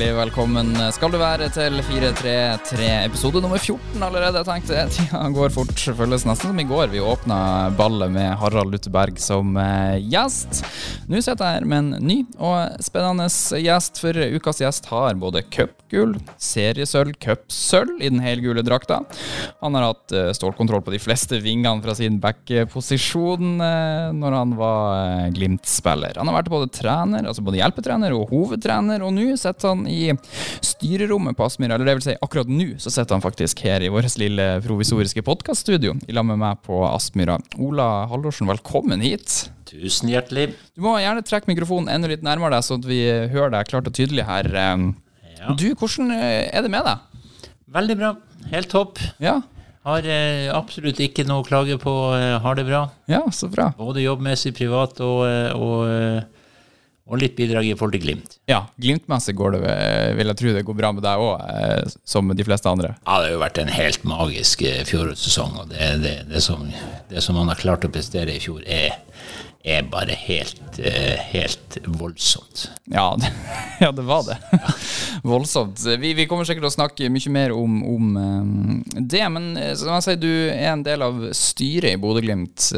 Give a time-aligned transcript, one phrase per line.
[0.00, 4.40] hjertelig velkommen skal du være til 433 episode nummer 14 allerede.
[4.40, 5.82] Jeg tenkte Tida går fort.
[5.98, 10.62] Føles nesten som i går vi åpna ballet med Harald Lutteberg som eh, gjest.
[11.10, 13.26] Nå sitter jeg her med en ny og spennende
[13.60, 19.02] gjest, for ukas gjest har både cupgull, seriesølv, cupsølv i den helgule drakta.
[19.60, 24.56] Han har hatt eh, stålkontroll på de fleste vingene fra sin backposisjon eh, når han
[24.56, 26.16] var Glimt-spiller.
[26.16, 30.14] Han har vært både trener, altså både hjelpetrener og hovedtrener, og nå sitter han i
[30.64, 31.76] styrerommet på Aspmyra.
[31.76, 35.24] Eller det vil si, akkurat nå så sitter han faktisk her i vårt lille provisoriske
[35.26, 37.40] podkaststudio i lag med meg på Aspmyra.
[37.60, 39.50] Ola Hallorsen, velkommen hit.
[39.70, 40.50] Tusen hjertelig.
[40.74, 43.90] Du må gjerne trekke mikrofonen enda litt nærmere deg, så at vi hører deg klart
[43.90, 44.50] og tydelig her.
[44.56, 45.54] Ja.
[45.54, 47.50] Du, hvordan eh, er det med deg?
[47.70, 48.14] Veldig bra.
[48.50, 48.98] Helt topp.
[49.22, 49.38] Ja.
[49.86, 51.94] Har eh, absolutt ikke noe å klage på.
[52.16, 52.82] Eh, har det bra.
[53.08, 53.70] Ja, så bra.
[53.78, 56.39] Både jobbmessig, privat og, eh, og
[57.10, 58.38] og litt bidrag i forhold til Glimt.
[58.50, 59.74] Ja, Glimt-messig går det,
[60.18, 62.94] vil jeg tro det går bra med deg òg, eh, som de fleste andre.
[63.02, 65.58] Ja, det har jo vært en helt magisk eh, fjorårssesong.
[65.64, 66.68] Og det, det, det, som,
[67.10, 69.00] det, som, man har klart å prestere i fjor, er,
[69.66, 72.68] er bare helt, eh, helt voldsomt.
[72.94, 73.32] Ja, det,
[73.82, 74.38] ja, det var det.
[75.32, 75.82] voldsomt.
[75.98, 78.14] Vi, vi, kommer sikkert til å snakke mye mer om, om
[78.94, 82.70] det, men som jeg sier, du er en del av styret i Bodø-Glimt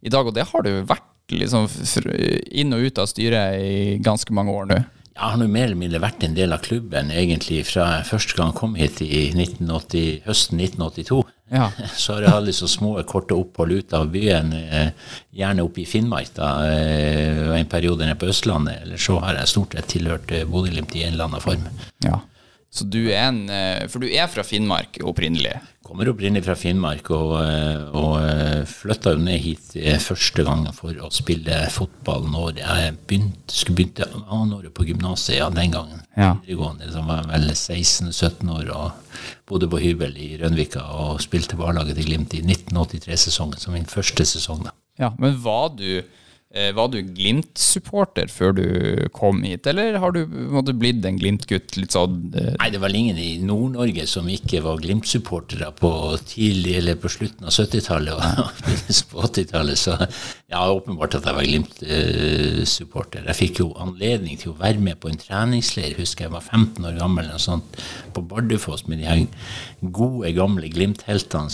[0.00, 1.68] i dag, og det har du vært liksom
[2.50, 4.80] inn og ut av styret i ganske mange år nå?
[5.10, 8.54] Jeg har nå mer eller mindre vært en del av klubben egentlig fra første gang
[8.54, 11.18] jeg kom hit i 1980, høsten 1982.
[11.50, 11.66] Ja.
[12.00, 14.94] Så har jeg hatt liksom små, korte opphold ut av byen, eh,
[15.36, 18.86] gjerne oppe i Finnmark da, eh, og en periode nede på Østlandet.
[18.86, 21.66] Eller så har jeg stort sett tilhørt eh, Bodø-Glimt i en eller annen form.
[22.06, 22.22] Ja.
[22.70, 23.40] Så du er en
[23.90, 25.56] For du er fra Finnmark opprinnelig?
[25.90, 30.94] kommer opprinnelig fra Finnmark og, eh, og eh, flytta ned hit eh, første gangen for
[31.02, 36.04] å spille fotball når jeg begynte, skulle begynte annenåret på gymnaset ja, den gangen.
[36.14, 36.36] Ja.
[36.44, 36.92] Videregående.
[36.94, 39.18] Så var jeg vel 16-17 år og
[39.50, 44.28] bodde på hybel i Rønvika og spilte barlaget til Glimt i 1983-sesongen, som min første
[44.30, 44.62] sesong.
[44.68, 44.76] da.
[45.00, 46.06] Ja, Men var du Eh,
[46.50, 48.64] var du Glimt-supporter før du
[49.14, 51.76] kom hit, eller har du måtte, blitt en Glimt-gutt?
[51.78, 52.32] litt sånn?
[52.34, 52.54] Eh?
[52.58, 55.90] Nei, det var ingen i Nord-Norge som ikke var Glimt-supportere på
[56.26, 58.22] tidlig eller på slutten av 70-tallet og
[59.12, 59.78] på 80-tallet.
[59.78, 59.94] Så
[60.50, 63.28] ja, åpenbart at jeg var Glimt-supporter.
[63.30, 66.90] Jeg fikk jo anledning til å være med på en treningsleir, husker jeg var 15
[66.90, 67.78] år gammel, eller sånt,
[68.16, 69.22] på Bardufoss med de her
[69.80, 71.52] gode, gamle Glimt-heltene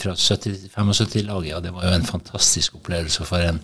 [0.00, 1.50] fra 75-laget.
[1.50, 3.60] Ja, det var jo en fantastisk opplevelse for en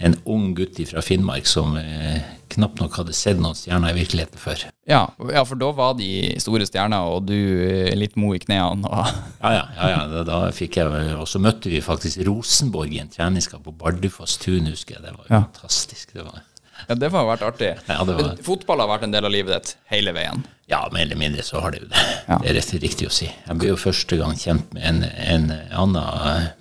[0.00, 4.40] en ung gutt fra Finnmark som eh, knapt nok hadde sett noen stjerner i virkeligheten
[4.40, 4.64] før.
[4.88, 6.08] Ja, ja, for da var de
[6.42, 8.88] store stjerner, og du eh, litt mo i knærne.
[8.88, 13.02] ja, ja, ja, ja da, da, fikk jeg Og så møtte vi faktisk Rosenborg i
[13.04, 15.04] en treningskamp på Bardufoss tun, husker jeg.
[15.04, 15.44] Det var ja.
[15.44, 16.16] fantastisk.
[16.16, 16.40] Det var,
[16.86, 17.74] ja, det har vært artig.
[17.90, 18.34] Ja, var...
[18.46, 20.46] Fotball har vært en del av livet ditt hele veien?
[20.70, 22.04] Ja, mer eller mindre så har det jo det.
[22.24, 22.40] Ja.
[22.40, 23.28] Det er rett riktig å si.
[23.28, 26.54] Jeg ble jo første gang kjent med en, en annen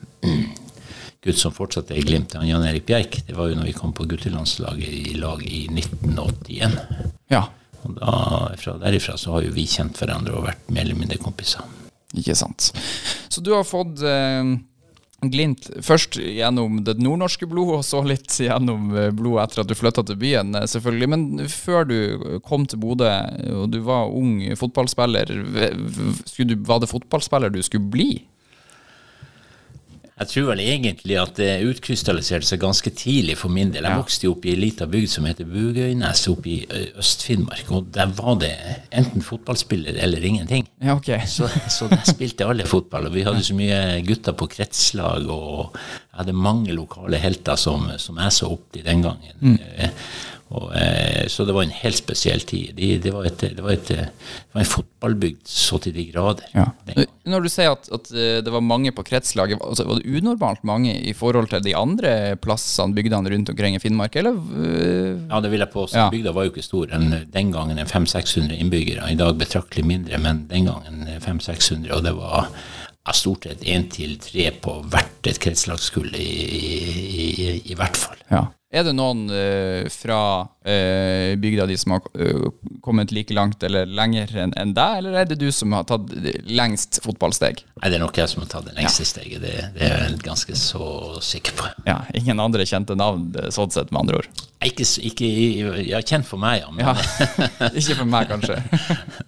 [1.25, 3.21] gutt som fortsatt er i Glimt, han Jan Erik Bjerk.
[3.27, 6.79] Det var jo når vi kom på guttelandslaget i lag i 1981.
[7.33, 7.43] Ja.
[7.83, 8.15] Og da,
[8.59, 11.67] fra derifra så har jo vi kjent hverandre og vært mer eller mindre kompiser.
[12.17, 12.71] Ikke sant.
[13.29, 14.55] Så du har fått eh,
[15.29, 19.75] Glint først gjennom det nordnorske blodet, og så litt gjennom eh, blodet etter at du
[19.77, 21.11] flytta til byen, eh, selvfølgelig.
[21.11, 23.11] Men før du kom til Bodø,
[23.59, 25.35] og du var ung fotballspiller,
[26.63, 28.11] var det fotballspiller du skulle bli?
[30.19, 33.85] Jeg tror vel egentlig at det utkrystalliserte seg ganske tidlig for min del.
[33.87, 36.57] Jeg vokste jo opp i ei lita bygd som heter Bugøynes oppe i
[36.99, 37.71] Øst-Finnmark.
[37.71, 38.51] Og der var det
[38.91, 40.67] enten fotballspiller eller ingenting.
[40.83, 41.21] Ja, okay.
[41.35, 43.07] så, så der spilte alle fotball.
[43.07, 47.87] Og vi hadde så mye gutter på kretslag, og jeg hadde mange lokale helter som,
[47.95, 49.39] som jeg så opp til den gangen.
[49.39, 49.57] Mm.
[50.49, 52.73] Eh, og, eh, så det var en helt spesiell tid.
[52.75, 54.09] Det, det, var, et, det, var, et, det
[54.53, 56.45] var, en fotballbygd så til de grader.
[56.53, 56.67] Ja.
[57.29, 60.65] Når du sier at, at, eh, det var mange på kretslaget, altså, var det unormalt
[60.67, 64.37] mange i forhold til de andre plassene, bygdene rundt omkring i Finnmark, eller?
[65.29, 65.97] Ja, det vil jeg påstå.
[65.97, 66.09] Ja.
[66.13, 66.89] Bygda var jo ikke stor.
[66.95, 69.09] En, den gangen 500-600 innbyggere.
[69.11, 71.91] I dag betraktelig mindre, men den gangen 500-600.
[71.95, 72.49] Og det var
[73.15, 78.19] stort sett én til tre på hvert et kretslagskull, i, i, i, i, hvert fall.
[78.29, 78.43] Ja.
[78.69, 82.51] Er det noen uh, fra uh, bygda di som har uh,
[82.85, 86.11] kommet like langt eller lenger enn en deg, eller er det du som har tatt
[86.45, 87.63] lengst fotballsteg?
[87.79, 89.09] Nei, det er nok jeg som har tatt det lengste ja.
[89.09, 89.41] steget.
[89.41, 90.89] Det, det, er jeg ganske så
[91.25, 91.65] sikker på.
[91.89, 94.45] Ja, Ingen andre kjente navn, sånn sett, med andre ord?
[94.67, 95.31] Ikke, ikke
[95.87, 96.69] ja, kjent for meg, ja.
[96.69, 96.85] Men...
[96.85, 98.59] ja ikke for meg, kanskje.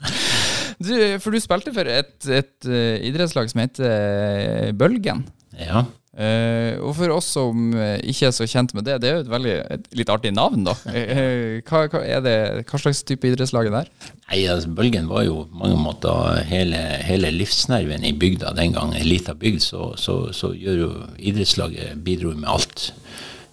[0.85, 0.93] du,
[1.23, 2.69] for du spilte for et, et
[3.09, 5.25] idrettslag som heter Bølgen.
[5.57, 5.87] Ja.
[6.11, 9.23] Eh, og for oss som eh, ikke er så kjent med det, det er jo
[9.23, 10.73] et veldig et litt artig navn, da.
[10.91, 12.35] Eh, hva, hva, det,
[12.67, 14.11] hva slags type idrettslag er det?
[14.27, 18.91] Nei, altså, Bølgen var jo på mange måter hele, hele livsnerven i bygda den gang.
[18.97, 20.91] En lita bygd, så, så, så gjør jo
[21.31, 22.91] idrettslaget bidro med alt.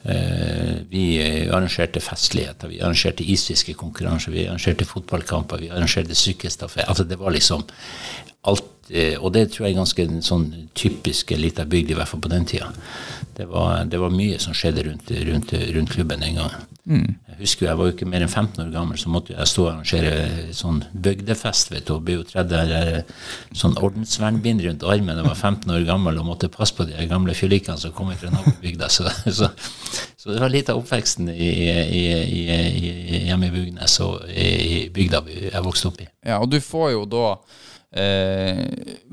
[0.09, 1.19] Uh, vi
[1.51, 6.87] arrangerte festligheter, vi arrangerte isfiskekonkurranser, vi arrangerte fotballkamper, vi arrangerte sykkelstafett.
[6.87, 7.67] Altså, det var liksom
[8.47, 10.49] alt eh, Og det tror jeg er ganske sånn
[10.79, 12.71] typisk lita bygd, i hvert fall på den tida.
[13.37, 16.69] Det var, det var mye som skjedde rundt, rundt, rundt klubben den gangen.
[16.89, 17.19] Mm.
[17.29, 19.65] Jeg husker jeg var jo ikke mer enn 15 år gammel, så måtte jeg stå
[19.67, 21.71] og arrangere sånn bygdefest.
[21.75, 23.05] vet du, og ble jo tredd der
[23.53, 25.21] sånn ordensvernbind rundt armen.
[25.21, 28.33] Jeg var 15 år gammel og måtte passe på de gamle fyllikene som kom fra
[28.33, 28.89] nabobygda.
[28.89, 29.07] Så,
[29.39, 29.53] så,
[30.17, 31.53] så, det var litt av oppveksten i,
[32.01, 32.03] i,
[32.41, 36.09] i, hjemme i Bugnes og i bygda jeg vokste opp i.
[36.27, 37.27] Ja, og du får jo da
[37.97, 38.65] eh,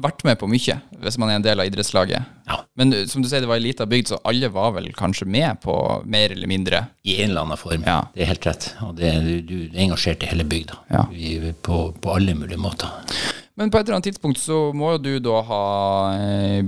[0.02, 2.32] vært med på mye hvis man er en del av idrettslaget.
[2.50, 2.60] Ja.
[2.80, 5.62] Men som du sier, det var ei lita bygd, så alle var vel kanskje med
[5.64, 5.76] på
[6.10, 6.86] mer eller mindre?
[7.06, 7.86] I en eller annen form.
[7.88, 8.02] Ja.
[8.16, 8.70] Det er helt rett.
[8.86, 10.80] Og det, du, du engasjerte hele bygda.
[10.92, 11.06] Ja.
[11.66, 12.92] På, på alle mulige måter.
[13.56, 15.66] Men på et eller annet tidspunkt så må jo du da ha
[16.20, 16.66] eh,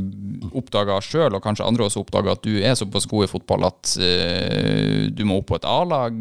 [0.55, 3.91] oppdaga sjøl, og kanskje andre også oppdaga, at du er såpass god i fotball at
[3.99, 6.15] eh, du må opp på et A-lag.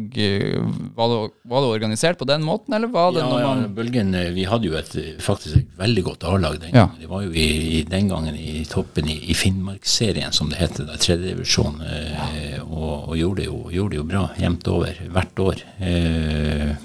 [0.97, 1.13] Var,
[1.47, 4.33] var, det organisert på den måten, eller var det ja, noe man ja, Bølgen, eh,
[4.35, 4.91] Vi hadde jo et,
[5.23, 6.99] faktisk et veldig godt A-lag den gangen.
[6.99, 7.47] Det var jo i,
[7.77, 13.15] i, den gangen i toppen i, i Finnmarksserien, som det heter, tredjedivisjon, eh, og, og
[13.15, 15.65] gjorde, det jo, gjorde det jo bra jevnt over hvert år.
[15.79, 16.75] Eh,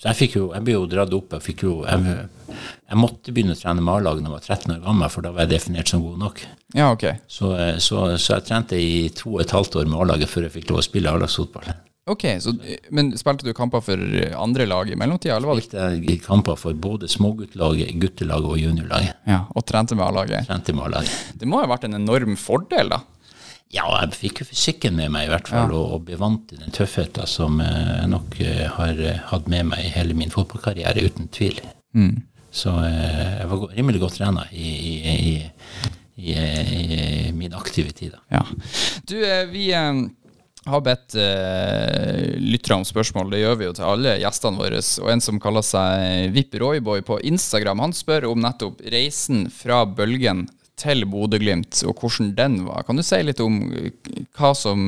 [0.00, 1.34] så jeg fikk jo, jeg ble jo dratt opp.
[1.36, 2.14] Jeg fikk jo, jeg,
[2.88, 5.34] jeg måtte begynne å trene med A-lag da jeg var 13 år gammel, for da
[5.36, 6.40] var jeg definert som god nok.
[6.72, 7.04] Ja, ok.
[7.28, 7.50] Så,
[7.84, 10.72] så, så jeg trente i to og et halvt år med A-laget før jeg fikk
[10.72, 11.68] lov å spille A-lagsfotball.
[12.10, 12.54] Ok, så,
[12.96, 14.00] Men spilte du kamper for
[14.40, 15.36] andre lag i mellomtida?
[15.36, 19.20] Spilte kamper for både småguttlaget, guttelaget og juniorlaget.
[19.28, 20.48] Ja, Og trente med A-laget?
[20.48, 21.12] Trente med A-laget.
[21.36, 23.02] Det må ha vært en enorm fordel, da?
[23.70, 25.78] Ja, jeg fikk jo fysikken med meg, i hvert fall, ja.
[25.78, 28.40] og, og ble vant til den tøffheten som jeg nok
[28.80, 31.60] har hatt med meg i hele min fotballkarriere, uten tvil.
[31.94, 32.16] Mm.
[32.50, 35.34] Så jeg var rimelig godt trena i, i,
[36.18, 38.16] i, i, min aktive tid.
[38.32, 38.42] Ja.
[39.06, 39.14] Du,
[39.52, 43.30] vi har bedt uh, lyttere om spørsmål.
[43.32, 44.82] Det gjør vi jo til alle gjestene våre.
[45.02, 49.84] Og en som kaller seg Vipp Royboy på Instagram, han spør om nettopp reisen fra
[49.86, 50.48] Bølgen
[50.80, 52.84] til Bodø-Glimt, og hvordan den var.
[52.88, 53.60] Kan du si litt om
[54.38, 54.80] hva som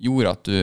[0.00, 0.56] gjorde at du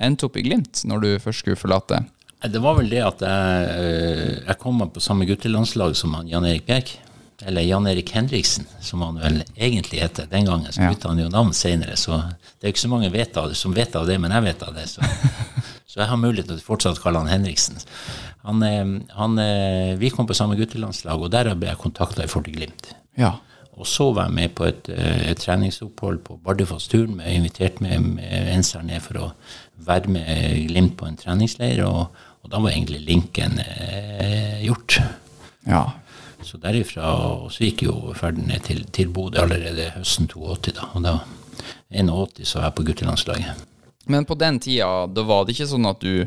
[0.00, 2.02] endte opp i Glimt, når du først skulle forlate?
[2.40, 6.68] Det var vel det at jeg, jeg kom på samme guttelandslag som han Jan Erik
[6.68, 6.94] Bjerk.
[7.40, 10.72] Eller Jan Erik Henriksen, som han vel egentlig heter den gangen.
[10.72, 12.18] Så bytta han jo navn senere, så
[12.60, 14.76] det er ikke så mange vet av, som vet av det, men jeg vet av
[14.76, 14.84] det.
[14.92, 15.04] Så,
[15.90, 17.80] så jeg har mulighet til å fortsatt kalle han Henriksen.
[18.44, 18.64] Han,
[19.16, 19.40] han,
[20.00, 22.92] vi kom på samme guttelandslag, og der ble jeg kontakta i Forte Glimt.
[23.20, 23.38] Ja.
[23.80, 27.22] Og så var jeg med på et, et treningsopphold på Bardufoss-turen.
[27.24, 29.28] Jeg inviterte med, med Ensar ned for å
[29.86, 32.10] være med Glimt på en treningsleir, og,
[32.44, 34.98] og da var egentlig linken eh, gjort.
[35.64, 35.86] Ja.
[36.44, 37.14] Så derifra
[37.52, 40.76] så gikk jo ferden ned til, til Bodø allerede høsten 82.
[40.76, 41.16] da, Og da
[41.88, 43.66] 81 så var jeg på guttelandslaget.
[44.12, 46.24] Men på den tida, da var det ikke sånn at du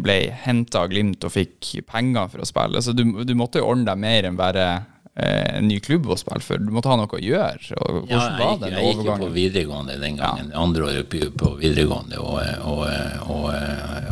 [0.00, 2.82] ble henta av Glimt og fikk penger for å spille?
[2.82, 4.68] Så du, du måtte jo ordne deg mer enn bare
[5.18, 6.62] en ny klubb å spille for.
[6.62, 7.78] Du måtte ha noe å gjøre.
[7.82, 10.52] Og ja, jeg, gikk, jeg gikk på videregående den gangen.
[10.52, 10.62] Ja.
[10.62, 12.84] Andre året på videregående og, og,
[13.26, 13.48] og,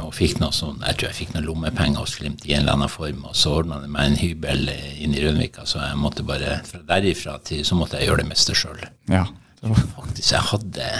[0.02, 2.78] og, fikk noe sånn Jeg tror jeg fikk noen lommepenger hos Glimt i en eller
[2.78, 3.22] annen form.
[3.30, 6.82] Og så ordna det meg en hybel inn i Rønvika, så jeg måtte bare fra
[6.88, 8.82] derifra til så måtte jeg gjøre det meste sjøl.
[9.12, 9.26] Ja.
[9.62, 10.90] Faktisk, jeg hadde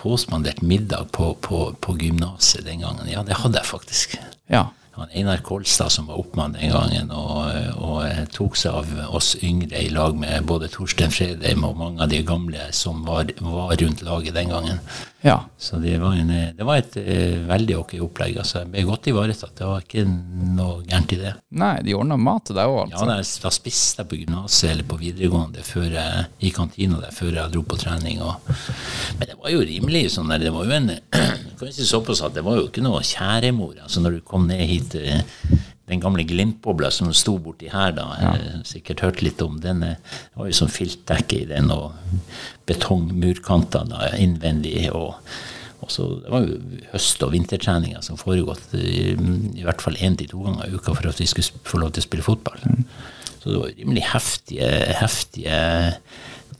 [0.00, 3.08] påspandert middag på, på, på gymnaset den gangen.
[3.08, 4.16] Ja, det hadde jeg faktisk.
[4.52, 9.34] Ja han Einar Kolstad som var oppmann den gangen, og, og, tok seg av oss
[9.42, 13.74] yngre i lag med både Torstein Fredheim og mange av de gamle som var, var
[13.80, 14.80] rundt laget den gangen.
[15.24, 15.38] Ja.
[15.58, 18.36] Så det var, en, det var et uh, veldig ok opplegg.
[18.42, 19.54] altså Jeg ble godt ivaretatt.
[19.56, 21.32] Det var ikke noe gærent i det.
[21.56, 23.06] Nei, de ordna mat til deg òg, altså?
[23.08, 27.32] Ja, da spiste jeg på gymnaset eller på videregående før jeg, i kantina der før
[27.38, 28.20] jeg dro på trening.
[28.20, 28.52] Og,
[29.18, 30.92] men det var jo rimelig sånn der, det var jo en
[31.58, 33.76] kan si såpass at Det var jo ikke noe kjæremor.
[33.82, 35.58] altså Når du kom ned hit uh,
[35.88, 38.06] den gamle Glimt-bobla som sto borti her, da.
[38.16, 39.82] Jeg har sikkert hørt litt om den.
[39.84, 41.92] Det var jo sånn filtdekke i den, og
[42.68, 44.88] betongmurkanter innvendig.
[44.92, 45.18] og
[45.84, 46.58] også, Det var jo
[46.94, 50.94] høst- og vintertreninger som foregått i, i hvert fall én til to ganger i uka
[50.94, 52.64] for at vi skulle få lov til å spille fotball.
[52.64, 52.84] Mm.
[53.42, 54.68] Så det var rimelig heftige,
[55.02, 55.58] heftige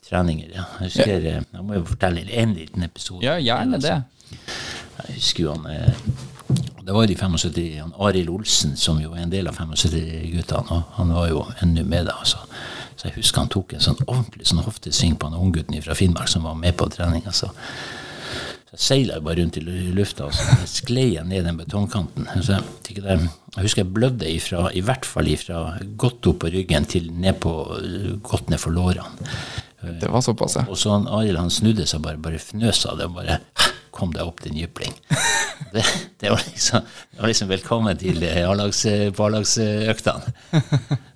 [0.04, 0.50] treninger.
[0.52, 0.66] Ja.
[0.80, 3.24] Jeg husker, jeg må jo fortelle en liten episode.
[3.24, 4.02] Ja, gjerne det.
[5.00, 6.00] Jeg husker jo han
[6.84, 10.96] det var de 75, han Arild Olsen, som jo er en del av 75-guttene, og
[10.98, 12.18] han var jo ennå med da.
[12.28, 12.42] Så,
[12.96, 15.96] så Så jeg husker han tok en sånn ordentlig sånn hoftesving på han unggutten fra
[15.98, 17.34] Finnmark som var med på treninga.
[17.36, 17.50] Så,
[18.64, 22.30] så jeg seila bare rundt i lufta, og så sklei jeg ned den betongkanten.
[22.40, 22.64] Så jeg,
[22.96, 25.60] jeg husker jeg blødde ifra, i hvert fall ifra
[26.00, 27.52] godt opp på ryggen til ned på,
[28.24, 29.34] godt ned for lårene.
[30.00, 30.64] Det var såpass, ja.
[30.72, 33.42] Og så han Arild han snudde seg bare, bare fnøs av det og bare
[33.94, 34.94] Kom deg opp, din jypling.
[35.74, 35.82] Det,
[36.20, 38.20] det, var liksom, det, var liksom, velkommen til
[39.16, 40.34] barlagsøktene.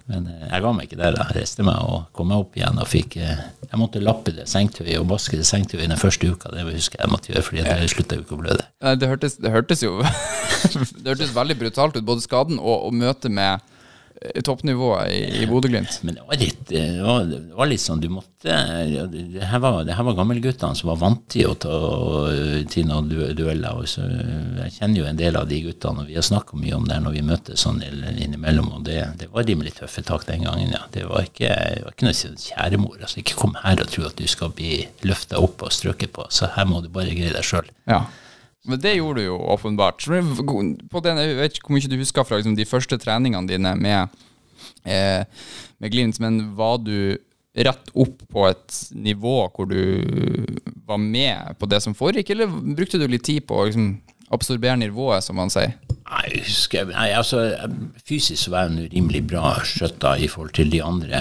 [0.08, 1.16] Men eh, jeg ga meg ikke der.
[1.20, 2.80] Jeg reiste meg og kom meg opp igjen.
[2.80, 6.50] og fikk, eh, Jeg måtte lappe det sengetøyet og vaske det sengetøyet den første uka.
[6.54, 8.66] Det husker jeg måtte gjøre, fordi jeg slutta ikke å blø det.
[9.02, 9.98] Det hørtes, det hørtes jo
[11.02, 13.62] det hørtes veldig brutalt ut, både skaden og, og møtet med
[14.44, 16.00] toppnivået i, i Bodø-Glimt.
[16.02, 19.80] Men det var, litt, det, var, det var, litt, sånn du måtte Det her var,
[19.86, 21.78] det her var gammelguttene som var vant til å ta
[22.70, 23.78] til noen dueller.
[23.78, 26.76] Og Så jeg kjenner jo en del av de guttene, og vi har snakka mye
[26.78, 28.72] om det når vi møtes sånn innimellom.
[28.78, 30.84] Og det, det var rimelig tøffe tak den gangen, ja.
[30.94, 32.96] Det var ikke, det var ikke noe kjæremor.
[33.00, 36.26] Altså, ikke kom her og tro at du skal bli løfta opp og strøket på.
[36.34, 37.70] Så her må du bare greie deg sjøl.
[37.90, 38.06] Ja.
[38.66, 40.04] Men det gjorde du jo åpenbart.
[40.90, 43.74] På den, jeg vet ikke hvor mye du husker fra liksom, de første treningene dine
[43.78, 44.20] med,
[44.84, 45.24] eh,
[45.78, 47.16] med Glimt, men var du
[47.58, 49.80] rett opp på et nivå hvor du
[50.86, 53.92] var med på det som foregikk, eller brukte du litt tid på å liksom,
[54.34, 55.74] absorbere nivået, som man sier?
[56.08, 57.42] Nei, husker, nei, altså,
[58.08, 61.20] Fysisk så var jeg rimelig bra skjøtta i forhold til de andre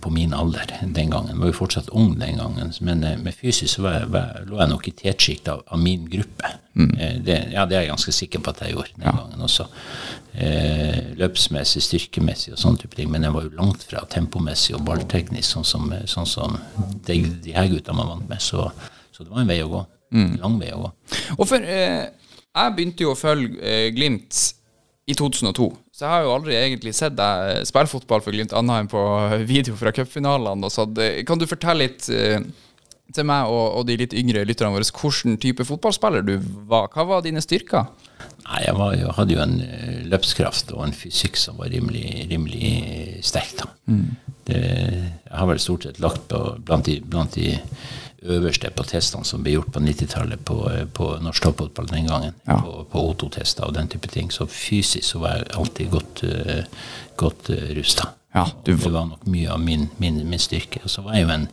[0.00, 1.34] på min alder den gangen.
[1.34, 4.42] Jeg var jo fortsatt ung den gangen, men men med fysisk så var jeg, var,
[4.46, 6.50] lå jeg nok i tetsjikt av, av, min gruppe.
[6.74, 6.90] Mm.
[6.98, 9.14] Eh, det, ja, det er jeg ganske sikker på at jeg gjorde den ja.
[9.16, 9.66] gangen også.
[10.32, 13.10] Eh, løpsmessig, styrkemessig og sånne type ting.
[13.12, 16.58] Men jeg var jo langt fra tempomessig og ballteknisk, sånn som, sånn som
[17.06, 18.42] de, de her gutta man vant med.
[18.42, 18.68] Så,
[19.10, 19.84] så, det var en vei å gå.
[20.12, 20.34] Mm.
[20.42, 20.92] Lang vei å gå.
[21.38, 21.72] Og for...
[21.76, 22.21] Eh
[22.52, 24.40] jeg begynte jo å følge eh, Glimt
[25.08, 28.84] i 2002, så jeg har jo aldri egentlig sett deg spille fotball for Glimt annet
[28.84, 29.02] enn på
[29.52, 30.70] video fra cupfinalene.
[31.26, 32.38] Kan du fortelle litt eh,
[33.12, 36.36] til meg og, og, de litt yngre lytterne våre hvilken type fotballspiller du
[36.70, 36.88] var?
[36.92, 37.90] Hva var dine styrker?
[38.46, 39.56] Nei, jeg, var, jeg hadde jo en
[40.12, 43.56] løpskraft og en fysikk som var rimelig, rimelig sterk.
[43.58, 43.68] da.
[43.90, 44.06] Mm.
[44.46, 47.56] Det, jeg har vel stort sett lagt på blant de, blant de
[48.22, 50.56] øverste på testene som ble gjort på 90-tallet på,
[50.94, 52.34] på, norsk toppfotball den gangen.
[52.46, 52.58] Ja.
[52.62, 54.30] På, på O2-tester og den type ting.
[54.32, 56.88] Så fysisk så var jeg alltid godt, uh,
[57.20, 58.12] godt uh, eh, rusta.
[58.34, 60.80] Ja, det var nok mye av min, min, min styrke.
[60.84, 61.48] Og så var jeg jo en,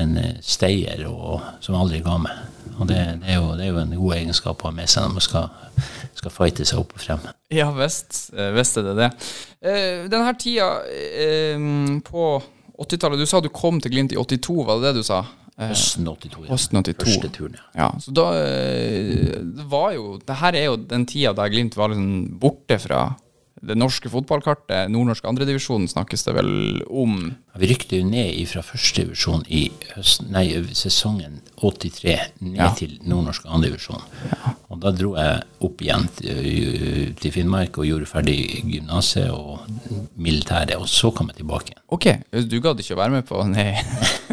[0.00, 2.38] en eh, steier og, som aldri ga meg.
[2.78, 5.04] Og det, det, er jo, det, er jo, en god egenskap å ha med seg
[5.04, 5.50] når man skal,
[6.16, 7.28] skal fighte seg opp og frem.
[7.52, 9.10] Ja visst, er det det.
[9.60, 11.68] Uh, denne tida uh,
[12.06, 12.32] på
[12.82, 15.20] 80-tallet Du sa du kom til Glimt i 82, var det det du sa?
[15.60, 16.46] Høsten 82.
[16.46, 16.52] Ja.
[16.54, 17.02] Høsten 82.
[17.04, 17.66] Første turen, ja.
[17.76, 17.88] ja.
[18.00, 21.92] Så da eh, Det var jo Det her er jo den tida der Glimt var
[21.92, 23.02] liksom borte fra
[23.62, 24.90] det norske fotballkartet.
[24.90, 27.18] Nordnorsk andredivisjon snakkes det vel om.
[27.60, 32.72] Vi rykte jo ned fra førstedivisjon i høsten, nei, sesongen 83 ned ja.
[32.78, 34.02] til nordnorsk andredivisjon.
[34.32, 34.56] Ja.
[34.72, 39.62] Og da dro jeg opp igjen til, til Finnmark og gjorde ferdig gymnaset og
[40.14, 41.74] militæret, og så kom jeg tilbake.
[41.94, 43.72] Ok, du gadd ikke å være med på nei,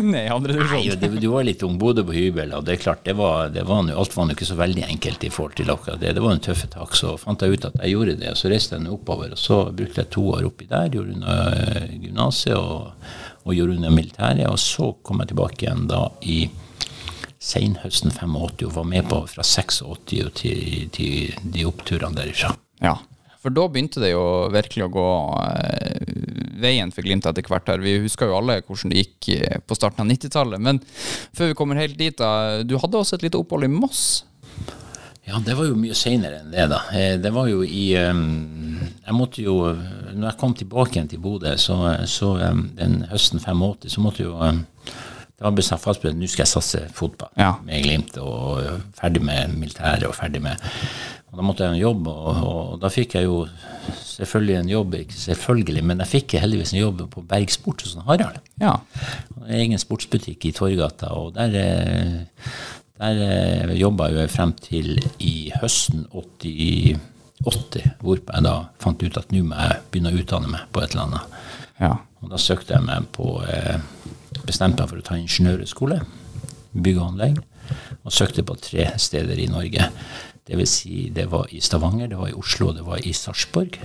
[0.03, 1.00] nei andre divisjon?
[1.01, 3.65] Nei, du var litt ung, bodde på hybel, og det er klart, det var, det
[3.67, 6.13] var, alt var ikke så veldig enkelt i forhold til akkurat det.
[6.17, 8.53] Det var en tøffe tak, så fant jeg ut at jeg gjorde det, og så
[8.53, 9.36] reiste jeg oppover.
[9.36, 13.12] Og så brukte jeg to år oppi der, gjorde unna eh, gymnaset og,
[13.45, 16.41] og gjorde unna militæret, og så kom jeg tilbake igjen da i
[17.39, 20.01] senhøsten 85 og var med på fra 86
[20.36, 22.51] til, til de oppturene derifra.
[22.83, 22.98] Ja,
[23.39, 25.10] for da begynte det jo virkelig å gå
[25.48, 26.15] eh,
[26.60, 27.69] veien for Glimt etter hvert.
[27.72, 27.84] her.
[27.84, 30.60] Vi husker jo alle hvordan det gikk eh, på starten av 90-tallet.
[30.60, 30.81] Men
[31.38, 32.65] før vi kommer helt dit, da.
[32.67, 34.25] Du hadde også et lite opphold i Moss?
[35.29, 36.81] Ja, det var jo mye seinere enn det, da.
[36.91, 41.53] Eh, det var jo i Jeg måtte jo Når jeg kom tilbake igjen til Bodø,
[41.55, 41.77] så,
[42.10, 42.34] så
[42.75, 44.36] den høsten 85, så måtte jo
[45.39, 47.53] det var bestemt fast på at nå skal jeg satse fotball ja.
[47.63, 48.17] med Glimt.
[48.19, 48.60] Og
[48.98, 50.60] ferdig med militæret og ferdig med
[51.29, 53.43] og Da måtte jeg ha en jobb, og, og, da fikk jeg jo
[54.15, 54.95] selvfølgelig en jobb.
[55.03, 58.39] Ikke selvfølgelig, men jeg fikk heldigvis en jobb på Berg Sport hos Harald.
[58.62, 58.74] Ja.
[59.45, 61.12] En egen sportsbutikk i Torgata.
[61.13, 62.50] Og der, eh,
[62.98, 69.36] der eh, jobba jeg frem til i høsten 88, hvorpå jeg da fant ut at
[69.36, 71.38] nå må jeg begynne å utdanne meg på et eller annet.
[71.79, 71.93] Ja.
[72.24, 73.77] Og da søkte jeg meg på eh,
[74.50, 76.01] bestemte meg for å ta ingeniørskole,
[76.74, 77.39] bygg og anlegg,
[78.03, 79.91] og søkte på tre steder i Norge.
[80.50, 83.77] Det vil si, det var i Stavanger, det var i Oslo, det var i Sarpsborg.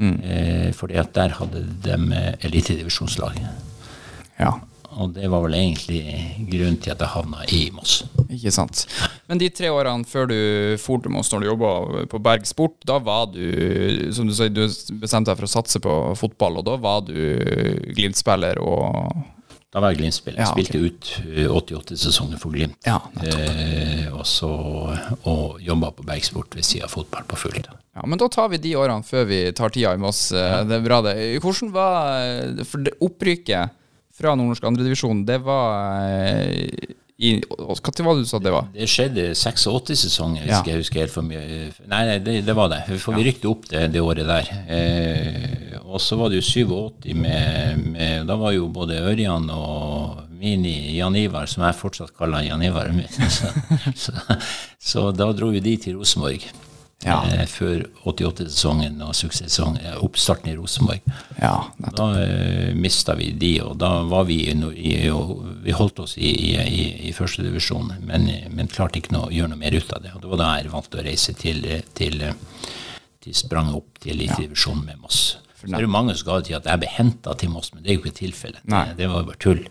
[0.00, 0.16] Mm.
[0.22, 3.36] Eh, fordi at der hadde de elitedivisjonslag.
[4.38, 4.54] Ja.
[4.98, 6.00] og det var vel egentlig
[6.48, 8.00] grunnen til at jeg havna i Moss.
[8.32, 8.86] Ikke sant.
[9.28, 10.38] Men de tre årene før du
[10.80, 11.72] for til Moss, når du jobba
[12.10, 13.44] på Berg Sport, da var du,
[14.16, 14.64] som du sier, du
[14.98, 17.14] bestemte deg for å satse på fotball, og da var du
[17.94, 19.12] Glimt-spiller og
[19.68, 20.40] Da var jeg Glimt-spiller.
[20.40, 20.56] Ja, ok.
[20.56, 21.08] Spilte ut
[21.60, 22.78] 88-sesongen for Glimt.
[22.88, 24.48] Ja, eh, og så
[25.28, 27.68] og jobba på Bergsport ved siden av fotball på fullt.
[27.98, 30.30] Ja, men da tar vi de årene før vi tar tida i Moss.
[30.32, 31.16] Eh, Det er bra, det.
[31.44, 33.74] Hvordan var For det opprykket
[34.18, 38.68] fra nordnorsk andredivisjon, det var eh, i Hva var det du sa det var?
[38.74, 40.62] Det skjedde 86-sesongen, hvis Ja.
[40.66, 41.40] jeg husker helt for mye.
[41.90, 42.84] Nei, nei det, det var det.
[43.02, 44.50] For vi rykte opp det, det året der.
[44.70, 50.22] Eh, og så var det jo 87 med, med Da var jo både Ørjan og
[50.38, 52.92] Mini Jan Ivar, som jeg fortsatt kaller Jan Ivar.
[53.28, 53.50] Så,
[53.96, 54.12] så,
[54.78, 56.44] så da dro jo de til Rosenborg.
[57.06, 57.20] Ja.
[57.30, 61.04] Eh, før 88-sesongen og suksesssesongen, oppstarten i Rosenborg.
[61.38, 61.52] Ja.
[61.94, 66.16] Da eh, mista vi de, og da var vi no- i og Vi holdt oss
[66.18, 69.76] i, i, i, i første divisjon, men, men klarte ikke noe, å gjøre noe mer
[69.76, 70.14] ut av det.
[70.16, 71.60] Og det var da jeg valgte å reise til,
[71.98, 72.22] til,
[73.22, 75.20] til sprang opp til elitedivisjonen med Moss.
[75.58, 77.82] Så det er jo mange som skal til at jeg ble henta til Moss, men
[77.84, 78.62] det er jo ikke tilfellet.
[78.64, 79.62] Det, det var jo bare tull.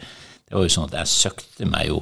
[0.48, 2.02] Det var jo sånn at jeg søkte meg jo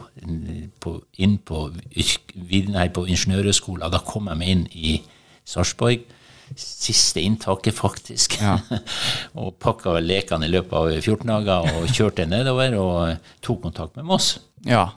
[0.84, 3.89] på, inn på, på ingeniørhøgskolen.
[3.94, 4.96] Da kom jeg meg inn i
[5.45, 6.05] Sarpsborg.
[6.55, 8.37] Siste inntaket, faktisk.
[8.41, 8.59] Ja.
[9.39, 14.07] og pakka lekene i løpet av 14 dager og kjørte nedover og tok kontakt med
[14.11, 14.35] Moss.
[14.67, 14.91] Ja.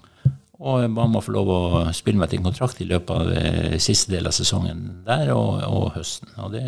[0.59, 1.59] Og jeg ba om å få lov å
[1.95, 5.61] spille meg til en kontrakt i løpet av eh, siste del av sesongen der og,
[5.63, 6.33] og høsten.
[6.43, 6.65] Og det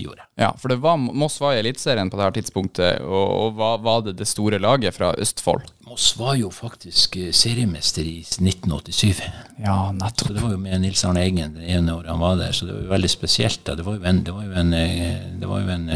[0.00, 0.26] gjorde jeg.
[0.42, 3.76] ja, for det var, Moss var i Eliteserien på det her tidspunktet, og, og var,
[3.86, 5.68] var det det store laget fra Østfold?
[5.86, 9.22] Moss var jo faktisk eh, seriemester i 1987.
[9.62, 10.26] Ja, nettopp.
[10.26, 12.66] Så det var jo med Nils Arne Eggen det ene året han var der, så
[12.66, 13.62] det var jo veldig spesielt.
[13.68, 13.76] Da.
[13.78, 15.86] Det var jo en, det var jo en, eh, det var jo en,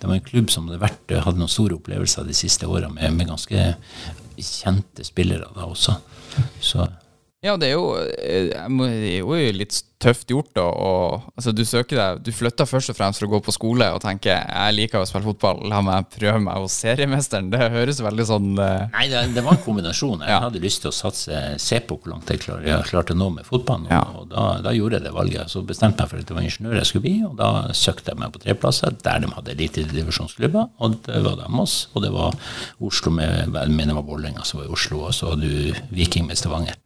[0.00, 3.12] det var en klubb som hadde vært, hadde noen store opplevelser de siste åra, med,
[3.20, 3.68] med ganske
[4.40, 5.98] kjente spillere da også.
[6.60, 6.86] Så.
[7.42, 10.64] Ja, det er jo, eh, må- det er jo litt tøft gjort da.
[10.64, 13.86] Og, altså, du søker deg Du flytter først og fremst for å gå på skole
[13.94, 17.50] og tenker jeg liker å spille fotball, la meg prøve meg hos seriemesteren.
[17.52, 18.86] Det høres veldig sånn uh...
[18.94, 20.24] Nei, det, det var en kombinasjon.
[20.24, 20.40] Jeg Ja.
[20.46, 23.44] hadde lyst til å satse, se på hvor langt jeg klar, jeg klarte nå med
[23.48, 23.86] fotballen.
[23.86, 24.00] Og, Ja.
[24.20, 25.50] og da, da gjorde jeg det valget.
[25.52, 28.14] Så bestemte jeg meg for at det var ingeniør jeg skulle bli, og da søkte
[28.14, 30.68] jeg meg på tre plasser der de hadde elitedivisjonsklubber.
[30.80, 32.34] Og det var da Moss, og det var
[32.80, 35.74] Oslo med jeg mener det var Vålerenga som var i Oslo, og så hadde du
[35.94, 36.76] Viking med Stavanger,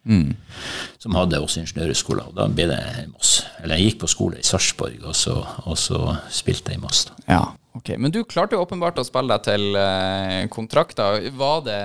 [0.99, 2.31] som hadde også ingeniørhøgskoler.
[2.31, 2.81] Og da ble det
[3.12, 3.43] Moss.
[3.62, 7.05] Eller jeg gikk på skole i Sarpsborg, og, så- og så spilte jeg i Moss.
[7.11, 7.12] da.
[7.29, 7.43] Ja,
[7.77, 7.97] ok.
[7.99, 11.31] Men du klarte jo åpenbart å spille deg til eh, kontrakter.
[11.35, 11.83] Var det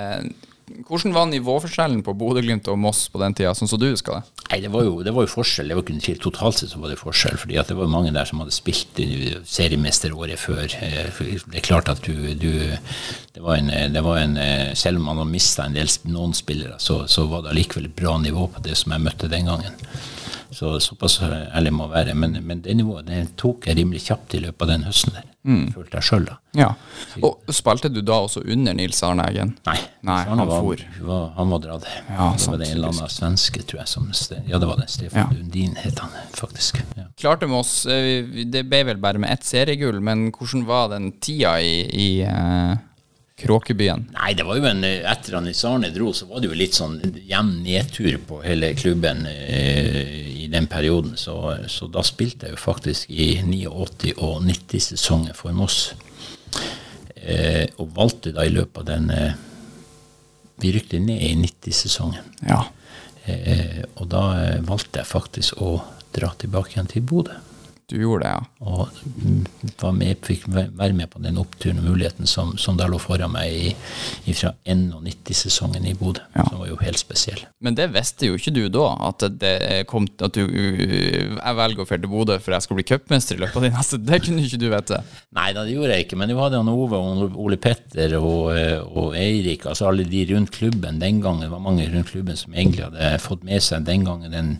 [0.86, 4.44] Hvordan var nivåforskjellen på Bodø-Glimt og Moss på den tida, sånn som du husker det?
[4.52, 5.66] Nei, det var jo, det var jo forskjell.
[5.66, 6.14] Det var ikke.
[6.22, 7.36] Totalt sett så var det forskjell.
[7.42, 10.70] fordi at det var mange der som hadde spilt i seriemester året før.
[10.78, 11.10] Eh,
[11.50, 12.52] Det er klart at du, du
[13.34, 17.02] det, var en, det var en eh, Selv om man har mista noen spillere, så,
[17.10, 19.74] så var det allikevel bra nivå på det som jeg møtte den gangen.
[20.52, 22.14] Så såpass ærlig må være.
[22.14, 25.26] Men, men det nivået det tok jeg rimelig kjapt i løpet av den høsten der.
[25.72, 26.34] Følte jeg sjøl, da.
[26.58, 26.66] Ja.
[27.24, 29.54] Og spilte du da også under Nils Arne Eggen?
[29.66, 30.82] Nei, Nei, han var, for.
[31.06, 31.86] Var, han var dratt.
[32.10, 33.88] Ja, det sant, var det en eller annen svenske, tror jeg.
[33.94, 34.10] Som,
[34.50, 34.90] ja, det var det.
[34.92, 35.28] Stefan Ja.
[35.38, 36.82] Lundin het han faktisk.
[36.98, 37.06] Ja.
[37.20, 41.56] Klarte med oss Det ble vel bare med ett seriegull, men hvordan var den tida
[41.62, 42.76] i, i eh,
[43.40, 44.06] Kråkebyen?
[44.14, 46.76] Nei, det var jo en Etter at Nils Arne dro, så var det jo litt
[46.76, 50.00] sånn jevn nedtur på hele klubben eh,
[50.44, 51.16] i den perioden.
[51.20, 51.36] Så,
[51.72, 55.94] så da spilte jeg jo faktisk i 89- og 90-sesongen for Moss.
[57.20, 59.46] Eh, og valgte da i løpet av den eh,
[60.60, 62.34] Vi rykte ned i 90-sesongen.
[62.44, 62.64] Ja.
[63.24, 65.78] Eh, og da eh, valgte jeg faktisk å
[66.12, 67.36] dra tilbake igjen til Bodø.
[67.90, 68.42] Du gjorde det, ja.
[68.70, 68.88] Og
[69.80, 73.32] var med, fikk være med på den oppturen og muligheten som, som da lå foran
[73.34, 76.22] meg i, fra 91-sesongen i Bodø.
[76.36, 76.44] Ja.
[76.46, 77.42] Som var jo helt spesiell.
[77.58, 79.54] Men det visste jo ikke du da, at, det
[79.90, 83.42] kom, at du Jeg velger å dra til Bodø for jeg skal bli cupmester i
[83.42, 85.02] løpet av de neste Det kunne ikke du vite.
[85.36, 88.16] Nei da, det gjorde jeg ikke, men det var det han Ove og Ole Petter
[88.20, 91.44] og, eh, og Eirik, altså alle de rundt klubben den gangen.
[91.46, 94.56] Det var mange rundt klubben som egentlig hadde fått med seg den gangen den,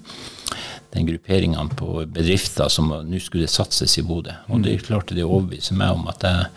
[0.95, 4.35] den grupperinga på bedrifter som nå skulle det satses i Bodø.
[4.51, 6.49] Og det klarte de å overbevise meg om at jeg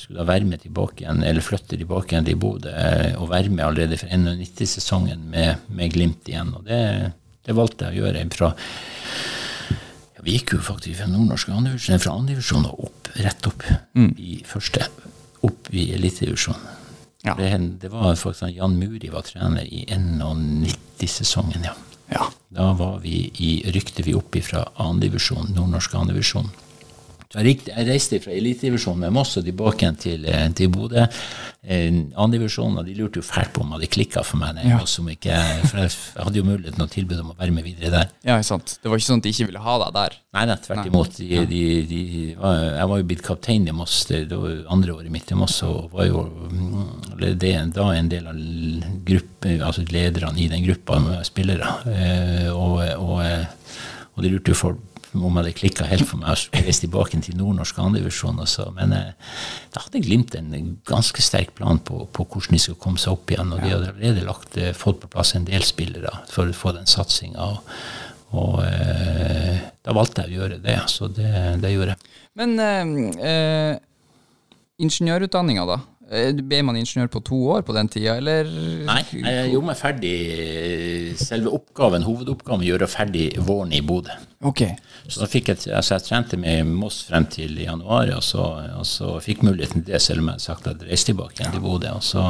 [0.00, 2.72] skulle være med tilbake igjen, eller flytte tilbake igjen til Bodø
[3.20, 6.54] og være med allerede for 91-sesongen med, med Glimt igjen.
[6.56, 6.80] Og det,
[7.46, 12.16] det valgte jeg å gjøre fra ja, Vi gikk jo faktisk fra nordnorsk andredivisjon fra
[12.16, 13.64] andredivisjon og opp, rett opp
[14.16, 14.88] i første.
[15.46, 16.76] Opp i elitedivisjonen.
[17.24, 17.34] Ja.
[17.36, 21.74] Det, det var faktisk han Jan Muri var trener i 91-sesongen, ja.
[22.10, 22.30] Ja.
[22.50, 26.69] Da var vi i, rykte vi opp fra andredivisjon, nordnorsk andredivisjon, Så
[27.30, 31.04] jeg, reiste fra elitedivisjonen med Moss og tilbake til, eh, til Bodø.
[31.62, 34.58] Andredivisjonen de lurte jo fælt på om det klikka for meg.
[34.64, 34.80] Ja.
[34.80, 35.36] Ikke,
[35.68, 38.10] for jeg, hadde jo muligheten og tilbud om å være med videre der.
[38.26, 38.78] Ja, sant.
[38.82, 40.18] Det var ikke sånn at de ikke ville ha deg der?
[40.34, 41.20] Nei, nei tvert imot.
[41.20, 45.14] De, de, de, jeg var jo blitt kaptein i Moss det, det var andre året
[45.14, 48.44] mitt i Moss, og var jo mm, det, da en del av
[49.06, 51.76] gruppe, altså lederne i den gruppa med spillere.
[52.56, 53.20] Og, og,
[54.16, 57.18] og de lurte jo for om jeg hadde klikka helt for meg og reiste tilbake
[57.24, 58.38] til nordnorsk andredivisjon.
[58.76, 59.34] Men eh,
[59.74, 60.52] da hadde Glimt en
[60.88, 63.52] ganske sterk plan på, på, hvordan de skulle komme seg opp igjen.
[63.54, 66.74] Og de hadde allerede lagt, eh, fått på plass en del spillere for å få
[66.78, 67.50] den satsinga.
[67.50, 67.76] Og,
[68.40, 70.78] og eh, da valgte jeg å gjøre det.
[70.92, 71.30] Så det,
[71.62, 72.12] det gjorde jeg.
[72.40, 73.86] Men eh, eh
[74.80, 75.74] ingeniørutdanninga, da?
[76.10, 78.48] Eh, ble man ingeniør på to år på den tida, eller?
[78.88, 80.14] Nei, jeg gjorde meg ferdig
[81.20, 84.16] selve oppgaven, hovedoppgaven, gjøre ferdig våren i Bodø.
[84.50, 84.74] Okay.
[85.06, 89.44] Så jeg, altså jeg trente med Moss frem til januar, og så, og så fikk
[89.46, 91.94] muligheten til det, selv om jeg hadde sagt at jeg reiste tilbake igjen til Bodø.
[91.94, 92.26] Og så,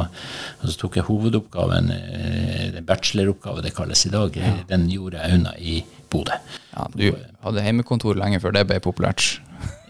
[0.59, 4.55] og så tok jeg hovedoppgaven, eh, bacheloroppgave det kalles i dag, ja.
[4.69, 5.79] den gjorde jeg unna i
[6.11, 6.37] Bodø.
[6.75, 7.07] Ja, du
[7.47, 9.39] hadde hjemmekontor lenge før det ble populært?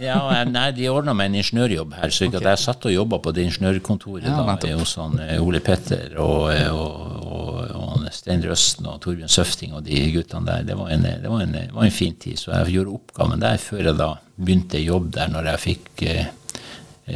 [0.02, 0.18] Ja,
[0.50, 2.44] nei, De ordna meg en ingeniørjobb her, så okay.
[2.46, 7.18] jeg satt og jobba på det ingeniørkontoret ja, da, hos han, Ole Petter og, og,
[7.22, 10.66] og, og Stein Røsten og Torbjørn Søfting og de guttene der.
[10.68, 12.40] Det var, en, det, var en, det var, en, fin tid.
[12.40, 16.26] Så jeg gjorde oppgaven der før jeg da begynte jobb der, når jeg fikk eh,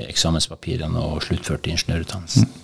[0.05, 2.47] eksamenspapirene og sluttførte ingeniørutdannelsen.
[2.47, 2.61] Mm.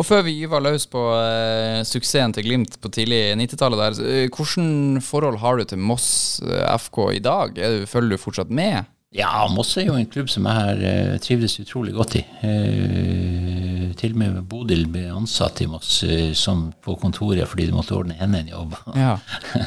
[0.00, 4.24] Og før vi gyver løs på eh, suksessen til Glimt på tidlig 90-tallet der, uh,
[4.34, 7.54] hvordan forhold har du til Moss uh, FK i dag?
[7.54, 8.88] Du, følger du fortsatt med?
[9.10, 12.22] Ja, Moss er jo en klubb som jeg har uh, trivdes utrolig godt i.
[12.44, 17.74] Uh, til og med Bodil ble ansatt i Moss uh, som på kontoret fordi de
[17.74, 18.76] måtte ordne henne en jobb.
[18.94, 19.16] Ja.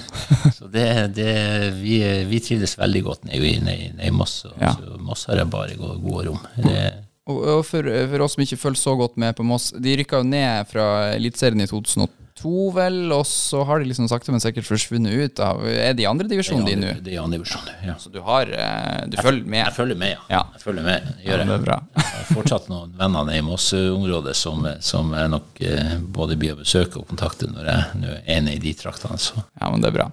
[0.58, 0.88] så det,
[1.19, 1.34] det,
[1.82, 4.45] vi, vi trivdes veldig godt nede i, ned, ned i Moss.
[4.47, 4.71] Og, ja.
[4.79, 6.39] Så Moss har jeg bare gode, gode rom.
[6.63, 6.88] Det,
[7.27, 10.32] og, for, for, oss som ikke følger så godt med på Moss, de rykka jo
[10.32, 14.67] ned fra Eliteserien i 2008 to, vel, og så har de liksom sakte, men sikkert
[14.67, 16.89] forsvunnet ut av Er det i andredivisjon de nå?
[17.03, 17.95] Det er i andredivisjon, ja.
[18.01, 19.62] Så du har eh, Du jeg følger med?
[19.62, 20.23] Jeg følger med, ja.
[20.34, 20.41] ja.
[20.58, 21.77] Jeg følger med, gjør ja, det er bra.
[21.95, 26.60] jeg har fortsatt noen venner i Moss-området som, som, jeg nok eh, både blir å
[26.60, 29.19] besøke og kontakte når jeg nå er nede i de traktene.
[29.21, 29.39] Så.
[29.62, 30.10] Ja, men det er bra.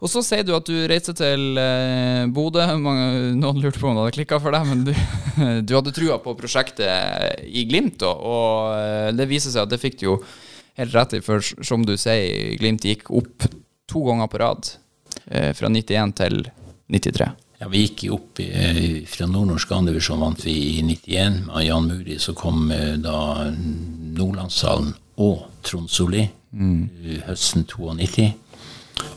[0.00, 2.64] Og så sier du at du reiser til eh, Bodø.
[3.42, 4.92] Noen lurte på om det hadde klikka for deg, men du,
[5.68, 9.82] du hadde trua på prosjektet i Glimt, og, og eh, det viser seg at det
[9.82, 10.20] fikk du jo
[10.78, 13.48] helt rett i, for som du sier, Glimt gikk opp
[13.88, 14.72] to ganger på rad.
[15.26, 16.42] Eh, fra 91 til
[16.88, 17.30] 93.
[17.58, 22.18] Ja, Vi gikk opp i, fra nordnorsk andredivisjon, vant vi i 91 med Jan Muri.
[22.22, 27.24] Så kom eh, da Nordlandshallen og Trond Solli mm.
[27.26, 28.28] høsten 92.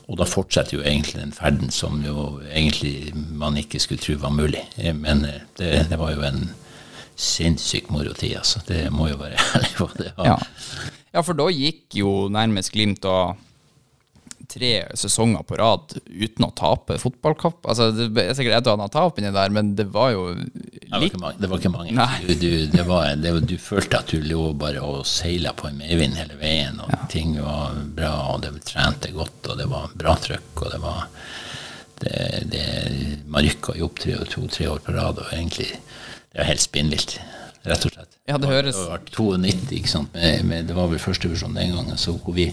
[0.10, 4.34] Og da fortsetter jo egentlig den ferden som jo egentlig man ikke skulle tro var
[4.34, 4.66] mulig.
[4.78, 5.24] Eh, men
[5.60, 6.50] det, det var jo en
[7.22, 8.64] sinnssykt moro tid, altså.
[8.66, 9.90] Det må jo være ærlig på.
[10.00, 10.98] Det var, ja.
[11.12, 13.34] Ja, for da gikk jo nærmest Glimt da
[14.52, 17.64] tre sesonger på rad uten å tape fotballkamp.
[17.72, 20.82] Altså, det er sikkert et og annet tap inni der, men det var jo litt
[20.90, 21.40] Det var ikke mange.
[21.40, 22.08] Det var ikke mange.
[22.28, 25.80] Du, du, det var, det, du, følte at du lå bare og seila på en
[25.80, 27.02] medvind hele veien, og ja.
[27.12, 31.06] ting var bra, og det trente godt, og det var bra trøkk, og det var
[32.02, 32.16] det,
[32.52, 32.66] det,
[33.30, 37.20] Man rykka jo opp to-tre år på rad, og egentlig Det var helt spinnvilt
[37.68, 38.16] rett og slett.
[38.30, 38.76] Ja, det høres.
[38.78, 40.14] Det var 92, ikke sant.
[40.16, 42.46] Med, med, det var vel førstevisjon den gangen, så hvor vi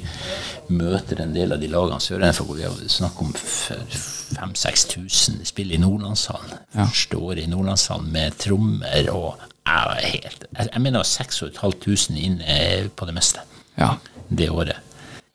[0.69, 5.83] møter en del av de lagene sørenfor, hvor vi har snakk om 5000-6000 spill i
[5.83, 6.53] Nordlandshallen.
[6.75, 6.85] Ja.
[6.85, 9.31] Første året i Nordlandshallen med trommer og
[9.69, 13.41] jeg, helt, jeg, jeg mener 6500 inne på det meste
[13.77, 13.91] ja.
[14.29, 14.77] det året.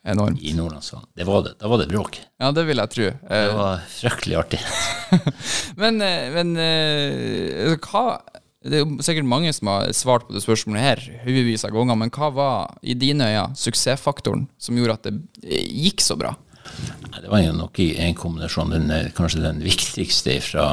[0.03, 0.41] Enormt.
[0.43, 1.07] I Nordlandshallen.
[1.15, 1.53] Det var det.
[1.61, 2.17] Da var det bråk.
[2.41, 3.05] Ja, det vil jeg tro.
[3.29, 4.59] Det var fryktelig artig.
[5.81, 8.19] men, eh, men eh, hva
[8.63, 11.99] det er jo sikkert mange som har svart på det spørsmålet her hundrevis av ganger,
[11.99, 16.33] men hva var i dine øyne suksessfaktoren som gjorde at det gikk så bra?
[17.19, 18.71] Det var nok i en kombinasjon.
[18.71, 20.67] Den, kanskje den viktigste fra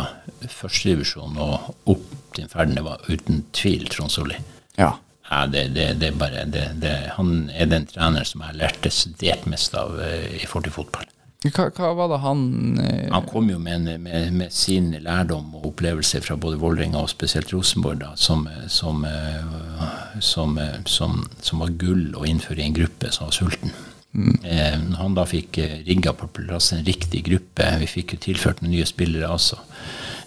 [0.46, 4.38] førstedivisjon og opp til ferden, det var uten tvil Trond Solli.
[4.78, 4.94] Ja.
[5.26, 9.50] ja det, det, det, bare, det, han er den treneren som jeg har lært desidert
[9.50, 11.09] mest av eh, i forhold til fotball.
[11.40, 12.40] Hva, hva, var det han
[12.82, 13.06] eh...
[13.14, 17.54] Han kom jo med, med, med, sin lærdom og opplevelse fra både Vålerenga og spesielt
[17.54, 23.08] Rosenborg, da, som, som, eh, som, eh, som, var gull å innføre i en gruppe
[23.14, 23.72] som var sulten.
[24.12, 24.36] Mm.
[24.44, 28.60] Eh, han da fikk eh, rigga på plass en riktig gruppe, vi fikk jo tilført
[28.60, 29.62] noen nye spillere også.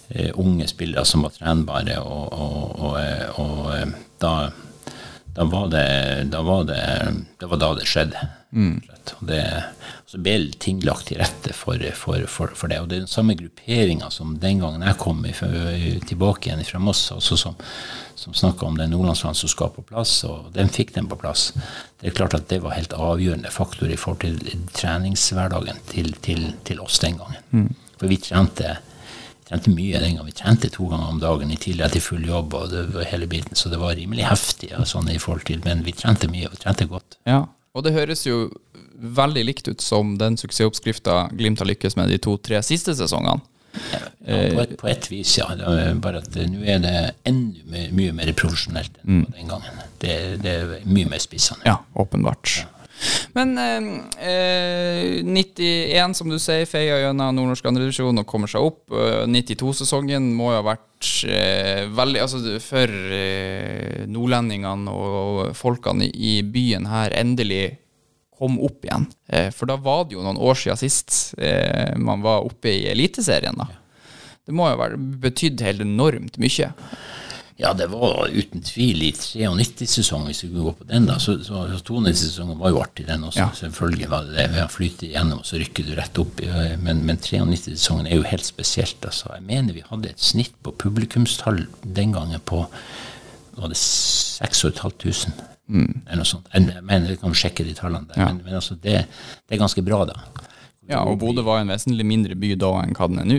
[0.08, 4.34] Eh, unge spillere som var trenbare, og, og, og, og da,
[5.36, 5.90] da, var det,
[6.34, 6.86] da var det,
[7.38, 8.30] det var da det skjedde.
[9.18, 9.40] Og det,
[10.06, 12.78] så ble ting lagt til rette for, for, for, for det.
[12.80, 15.50] Og det er den samme grupperinga som den gangen jeg kom ifra,
[16.08, 17.58] tilbake igjen fra Moss, altså som,
[18.18, 21.50] som snakka om den nordlandsland som skal på plass, og den fikk den på plass.
[22.00, 26.50] Det er klart at det var helt avgjørende faktor i forhold til treningshverdagen til, til,
[26.64, 27.70] til oss den gangen.
[27.98, 28.76] For vi trente
[29.44, 30.30] trente mye den gangen.
[30.30, 33.28] Vi trente to ganger om dagen i tillegg til full jobb og det var hele
[33.28, 36.48] biten, så det var rimelig heftig ja, sånn i forhold til, men vi trente mye,
[36.48, 37.18] og vi trente godt.
[37.28, 37.42] Ja,
[37.74, 38.48] og det høres jo
[38.94, 43.42] veldig likt ut som den suksessoppskrifta Glimt har lykkes med de to-tre siste sesongene.
[43.74, 45.48] Ja, på, et, på et vis, ja.
[46.02, 46.94] Bare at nå er det
[47.26, 49.24] enda mye mer profesjonelt enn mm.
[49.34, 49.80] den gangen.
[49.98, 51.66] Det, det er mye mer spissende.
[51.66, 52.60] Ja, åpenbart.
[53.34, 53.88] Men eh,
[54.30, 58.82] eh, 91, som du sier, feia gjennom nordnorsk andredivisjon og kommer seg opp.
[58.94, 66.38] Eh, 92-sesongen må jo ha vært eh, veldig Altså for eh, nordlendingene og folkene i
[66.46, 67.64] byen her endelig
[68.34, 69.06] kom opp igjen.
[69.28, 72.86] Eh, for da var det jo noen år siden sist eh, man var oppe i
[72.90, 73.68] Eliteserien, da.
[74.44, 74.88] Det må jo ha
[75.24, 76.72] betydd helt enormt mye.
[77.56, 81.20] Ja, det var uten tvil i 93-sesongen, hvis vi kunne gå på den, da.
[81.22, 83.44] Så, så, så 92-sesongen var jo artig, den også.
[83.44, 83.48] Ja.
[83.54, 84.48] Selvfølgelig var det det.
[84.56, 86.42] Vi har flyttet igjennom, og så rykker du rett opp.
[86.82, 89.30] Men, men 93-sesongen er jo helt spesielt, altså.
[89.36, 92.64] Jeg mener vi hadde et snitt på publikumstall den gangen på
[93.54, 95.30] var det 6500?
[95.70, 96.50] Eller noe sånt.
[96.52, 98.18] Jeg mener, vi kan sjekke de tallene der.
[98.18, 98.32] Ja.
[98.32, 99.04] Men, men altså, det,
[99.46, 100.18] det er ganske bra, da.
[100.90, 103.38] Ja, og Bodø var en vesentlig mindre by da enn hva den er nå.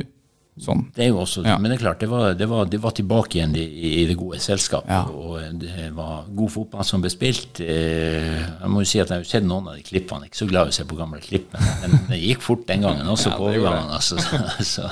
[0.56, 0.86] Sånn.
[0.96, 1.58] Det er jo også, Ja.
[1.60, 3.64] Men det er klart, det var, det var, det var tilbake igjen i,
[4.02, 4.88] i det gode selskapet.
[4.90, 5.02] Ja.
[5.12, 7.60] Og det var god fotball som ble spilt.
[7.60, 10.24] Eh, Jeg må jo si at jeg har sett noen av de klippene.
[10.24, 12.64] Jeg er ikke så glad i å se på gamle klipp, men det gikk fort
[12.72, 13.92] den gangen, også Ja, på overgangen.
[14.00, 14.16] Altså,
[14.74, 14.88] så,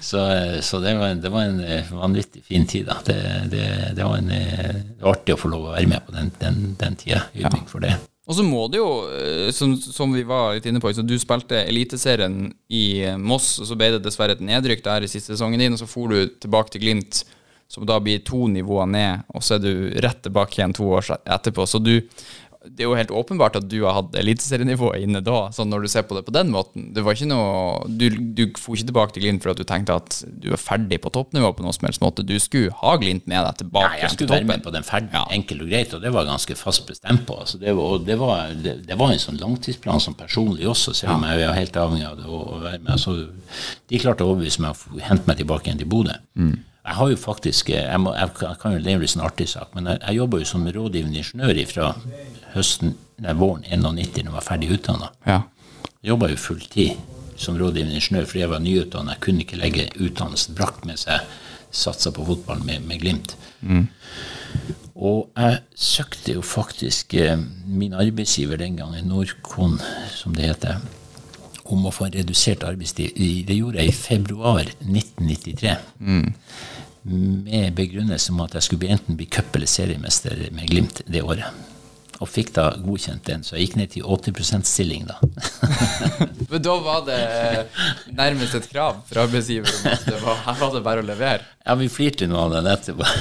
[0.00, 0.22] så,
[0.62, 2.86] så, det, var, en- det var en eh, vanvittig fin tid.
[3.10, 3.18] Det,
[3.50, 3.66] det,
[3.98, 6.62] det, var en, eh, var artig å få lov å være med på den, den,
[6.78, 7.24] den tida.
[7.34, 7.96] Ydmyk for det.
[8.30, 11.16] Og så må det jo, eh, som, som vi var litt inne på, så du
[11.18, 15.34] spilte Eliteserien i eh, Moss, og så ble det dessverre et nedrykk der i siste
[15.34, 17.24] sesongen din, og så for du tilbake til Glimt,
[17.70, 19.72] som da blir to nivåer ned, og så er du
[20.06, 21.66] rett tilbake igjen to år etterpå.
[21.66, 21.96] Så du,
[22.66, 25.88] det er jo helt åpenbart at du har hatt eliteserienivået inne da, sånn når du
[25.88, 26.90] ser på det på den måten.
[26.92, 28.04] Det var ikke noe, du,
[28.36, 31.12] du for ikke tilbake til Glimt for at du tenkte at du er ferdig på
[31.14, 32.24] toppnivå på noen som helst måte.
[32.28, 35.08] Du skulle ha Glimt med deg tilbake Nei, jeg skulle være med på den ferden,
[35.16, 35.24] Ja.
[35.32, 37.40] enkelt og greit, og det var jeg ganske fast bestemt på.
[37.40, 41.16] Altså, det, var, det, var, det, det var en sånn langtidsplan som personlig også, selv
[41.16, 42.92] om jeg er helt avhengig av det å, å være med.
[42.98, 43.16] Altså,
[43.88, 46.18] de klarte å overbevise meg å hente meg tilbake igjen til Bodø.
[46.80, 49.84] Jeg har jo faktisk, jeg, må, jeg, kan- jo leve litt sånn artig sak, men
[49.92, 51.90] jeg, jeg jobber jo som rådgivende ingeniør fra
[52.54, 55.10] høsten, nei, våren 91 når jeg var ferdig utdanna.
[55.26, 55.40] Ja.
[56.06, 56.98] Jobba jo fulltid
[57.40, 59.16] som rådgivende ingeniør fordi jeg var nyutdannet.
[59.16, 61.24] Jeg kunne ikke legge utdannelsen brakt med seg.
[61.70, 63.36] Satsa på fotball med, med Glimt.
[65.00, 69.78] Og jeg søkte jo faktisk eh, min arbeidsgiver den gangen, Norcon,
[70.12, 70.82] som det heter,
[71.70, 73.16] om å få en redusert arbeidstid.
[73.48, 75.76] Det gjorde jeg i februar 1993.
[77.04, 81.22] Med begrunnelse om at jeg skulle bli enten bli cup- eller seriemester med Glimt det
[81.24, 81.48] året.
[82.20, 85.16] Og fikk da godkjent den, så jeg gikk ned til 80% stilling da.
[86.50, 87.20] Men da var det
[88.12, 91.48] nærmest et krav fra arbeidsgiver om at det var, her var det bare å levere.
[91.64, 93.08] Ja, vi flirte nå av den etterpå.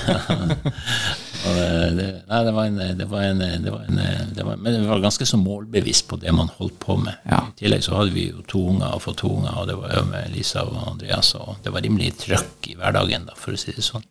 [1.40, 4.00] Det, nei, det var en, det var en, det var en
[4.36, 7.16] det var, Men vi var ganske så målbevisst på det man holdt på med.
[7.32, 7.40] Ja.
[7.48, 9.94] I tillegg så hadde vi jo to unger og fått to unger, og det var
[9.96, 13.62] jo med Lisa og Andreas, og det var rimelig trøkk i hverdagen, da, for å
[13.62, 14.04] si det sånn.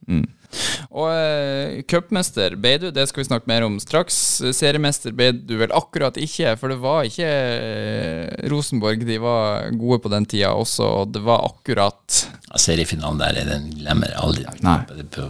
[0.99, 4.17] Og eh, cupmester ble du, det skal vi snakke mer om straks.
[4.57, 9.05] Seriemester ble du vel akkurat ikke, for det var ikke eh, Rosenborg.
[9.07, 13.71] De var gode på den tida også, og det var akkurat Ja, seriefinalen der, den
[13.77, 14.59] glemmer jeg aldri.
[14.67, 14.79] Nei.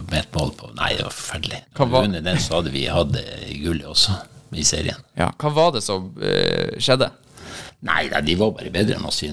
[0.09, 0.73] Med et mål på.
[0.79, 1.63] Nei, det var forferdelig.
[1.79, 3.15] Vunnet den, så hadde vi hatt
[3.61, 4.17] gullet også,
[4.57, 5.07] i serien.
[5.19, 7.11] Ja, hva var det som eh, skjedde?
[7.85, 9.29] Nei, de var bare bedre enn oss i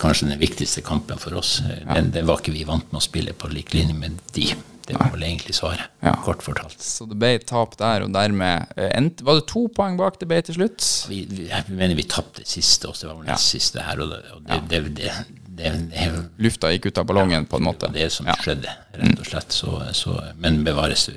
[0.00, 1.58] kanskje den viktigste kampen for oss.
[1.66, 4.46] Den, den var ikke vi vant med å spille på lik linje med de.
[4.88, 6.14] Det var vel egentlig svaret, Ja.
[6.24, 6.78] kort fortalt.
[6.80, 10.28] Så det ble tap der, og dermed eh, endte Var det to poeng bak det
[10.30, 10.80] ble til slutt?
[11.10, 13.36] Vi, vi, jeg mener vi tapte siste også, det var vel Ja.
[13.36, 14.00] det siste her.
[14.00, 15.12] Og det, og det, det, det,
[15.58, 17.88] det, det, Lufta gikk ut av ballongen, på en måte.
[17.92, 18.36] det som Ja.
[18.40, 19.52] skjedde, rett og slett.
[19.52, 21.08] Så, så, men bevares,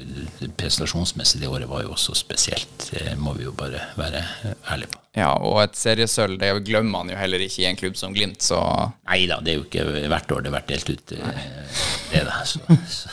[0.57, 2.89] prestasjonsmessig det året var jo også spesielt.
[2.91, 4.23] Det må vi jo bare være
[4.71, 4.97] ærlige på.
[5.19, 8.39] Ja, og et seriesølv det glemmer man jo heller ikke i en klubb som Glimt,
[8.45, 8.57] så
[9.09, 11.43] Nei da, det er jo ikke hvert år det har vært delt ut, Nei.
[12.13, 12.37] det da.
[12.47, 13.11] Så, så.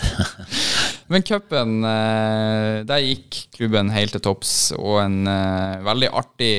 [1.09, 6.51] Men cupen, eh, der gikk klubben helt til topps, og en eh, veldig artig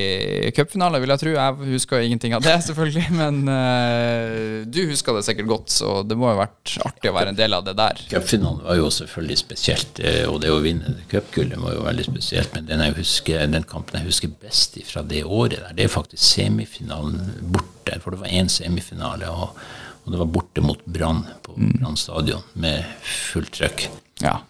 [0.56, 1.34] cupfinale, vil jeg tro.
[1.36, 6.18] Jeg husker ingenting av det, selvfølgelig, men eh, du husker det sikkert godt, så det
[6.18, 8.02] må ha vært artig å være en del av det der.
[8.10, 12.50] Cupfinalen var jo selvfølgelig spesielt, og det å vinne cupgullet var jo veldig spesielt.
[12.56, 16.26] Men den, husker, den kampen jeg husker best fra det året der, det er faktisk
[16.26, 17.22] semifinalen
[17.54, 18.02] borte.
[18.02, 19.54] For det var én semifinale, og,
[20.04, 23.88] og, det var borte mot Brann på Brann stadion med fullt trøkk.
[24.24, 24.40] Ja.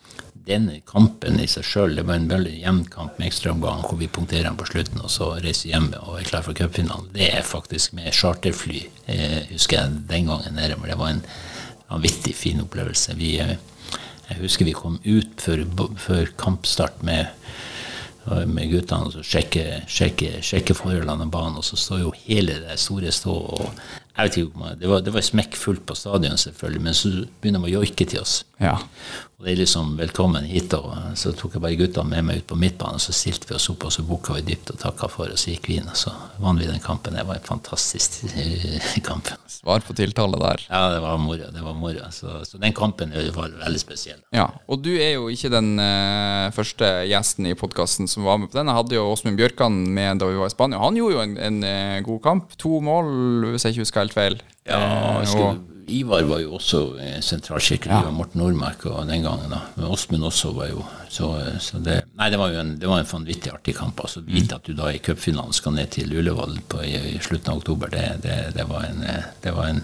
[0.51, 4.09] Den kampen i seg sjøl, det var en veldig jevn kamp med ekstraomgang hvor vi
[4.11, 7.11] punkterer den på slutten og så reiser hjem og er klar for cupfinalen.
[7.15, 10.79] Det er faktisk med charterfly, eh, husker jeg den gangen nede.
[10.81, 11.25] Men det var en
[11.91, 13.15] vanvittig fin opplevelse.
[13.21, 13.57] Vi, eh,
[14.31, 15.67] jeg husker vi kom ut før,
[15.99, 17.29] før kampstart med
[18.47, 21.59] med guttene og så sjekke, sjekke, sjekke forholdene av banen.
[21.59, 23.71] Og så står jo hele det store stå og
[24.21, 27.71] jeg vet ikke, Det var, det var smekkfullt på stadion, selvfølgelig, men så begynner de
[27.73, 28.45] å joike til oss.
[28.61, 28.77] Ja.
[29.41, 32.47] Og det er liksom 'velkommen hit', og så tok jeg bare guttene med meg ut
[32.47, 35.09] på midtbanen, og så stilte vi oss opp, og så booka vi dypt og takka
[35.09, 37.17] for og så gikk vi inn, og så vant vi den kampen.
[37.17, 39.31] Det var en fantastisk eh, kamp.
[39.49, 40.67] Svar på tiltale der.
[40.69, 41.49] Ja, det var moro.
[41.57, 42.11] Det var moro.
[42.13, 44.21] Så, så, den kampen var veldig spesiell.
[44.31, 48.53] Ja, og du er jo ikke den uh, første gjesten i podkasten som var med
[48.53, 48.69] på den.
[48.69, 50.85] Jeg hadde jo Åsmund Bjørkan med da vi var i Spania.
[50.85, 52.53] Han gjorde jo en, en uh, god kamp.
[52.61, 53.09] To mål,
[53.55, 54.41] hvis jeg ikke husker helt feil.
[54.69, 54.85] Ja,
[55.25, 55.57] uh,
[55.91, 56.81] Ivar var jo også
[57.25, 58.01] sentralskikkelig.
[58.07, 58.15] Ja.
[58.15, 59.51] Morten Nordmark og den gangen.
[59.53, 59.61] da.
[59.77, 63.03] Men Åsmund også var jo så, så det, Nei, det var jo en, det var
[63.03, 64.01] en vanvittig artig kamp.
[64.01, 67.55] altså Vite at du da i cupfinalen skal ned til Ullevål på, i, i, slutten
[67.55, 69.03] av oktober, det, det, det, var, en,
[69.43, 69.83] det var en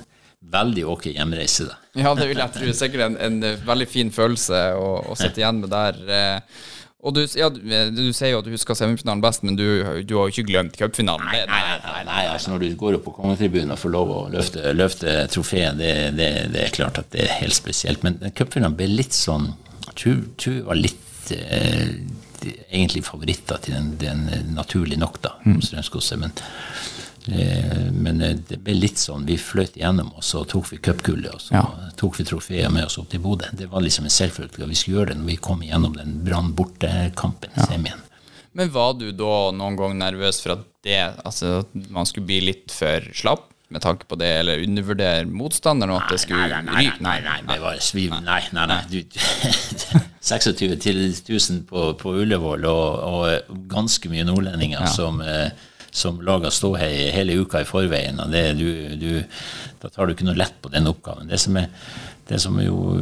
[0.53, 1.67] veldig ok hjemreise.
[1.71, 1.79] da.
[1.97, 2.73] Ja, det vil jeg tro.
[2.77, 6.01] Sikkert en, en veldig fin følelse å, å sitte igjen med der.
[6.07, 6.65] Eh,
[7.07, 9.65] og du, ja, du, sier jo at du husker semifinalen best, men du,
[10.03, 11.29] du har jo ikke glemt cupfinalen.
[11.31, 14.21] Nei, nei, nei, nei, altså når du går opp på kongetribunen og får lov å
[14.35, 18.03] løfte, løfte trofeet, det, det, det, er klart at det er helt spesielt.
[18.07, 19.53] Men cupfinalen ble litt sånn
[19.97, 21.95] Jeg var litt eh,
[22.69, 25.61] egentlig favoritter til den, den naturlig nok, da, mm.
[25.63, 26.21] Strømsgodset.
[26.21, 26.96] Men Eh,
[27.93, 31.33] men eh, det ble litt sånn, vi fløt igjennom, og så tok vi cupgullet.
[31.35, 31.65] Og så ja.
[31.99, 33.51] tok vi trofeet med oss opp til Bodø.
[33.57, 36.21] Det var liksom en selvfølge at vi skulle gjøre det når vi kom igjennom den
[36.27, 37.67] Brann borte-kampen ja.
[37.71, 38.07] semien.
[38.57, 42.41] Men var du da noen gang nervøs for at det, altså, at man skulle bli
[42.47, 43.51] litt for slapp?
[43.75, 45.97] Med tanke på det, eller undervurdere motstanderen?
[45.97, 48.77] Og at det skulle nei, nei, nei, nei, nei, det var sviv, nei, nei, nei,
[48.87, 49.01] du,
[50.31, 54.93] 26 000 på, på Ullevål og, og, ganske mye nordlendinger ja.
[54.95, 55.51] som eh,
[55.97, 58.21] som lager ståhei hele uka i forveien.
[58.21, 58.69] og det, du,
[59.01, 59.25] du,
[59.81, 61.31] Da tar du ikke noe lett på den oppgaven.
[61.31, 61.71] Det som, er,
[62.29, 62.99] det som jo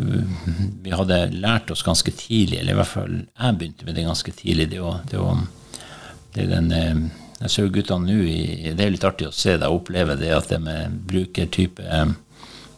[0.85, 4.37] vi hadde lært oss ganske tidlig, eller i hvert fall jeg begynte med det ganske
[4.39, 5.35] tidlig, det, å, det, å,
[6.37, 7.05] det er den eh,
[7.45, 8.21] Jeg ser guttene nå
[8.79, 10.77] Det er litt artig å se deg oppleve det at de
[11.11, 11.83] bruker type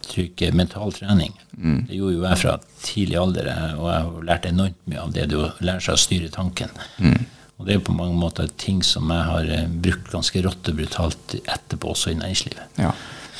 [0.07, 1.33] trykke mental trening.
[1.57, 1.81] Mm.
[1.87, 2.53] Det gjorde jo jeg fra
[2.83, 6.29] tidlig alder, og jeg har lært enormt mye av det du lærer seg å styre
[6.33, 6.71] tanken.
[7.03, 7.25] Mm.
[7.57, 10.77] Og det er på mange måter ting som jeg har eh, brukt ganske rått og
[10.77, 12.81] brutalt etterpå, også i næringslivet.
[12.81, 12.91] Ja.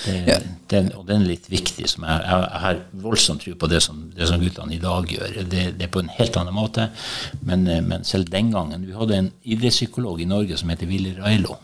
[0.05, 0.37] Det, ja.
[0.69, 1.85] Den, og den er litt viktig.
[1.89, 5.13] Som jeg, jeg, jeg har voldsomt tro på det som, det som guttene i dag
[5.13, 5.37] gjør.
[5.43, 6.89] Det, det, er på en helt annen måte.
[7.45, 11.13] Men, eh, men, selv den gangen Vi hadde en idrettspsykolog i Norge som heter Willy
[11.19, 11.59] Railo.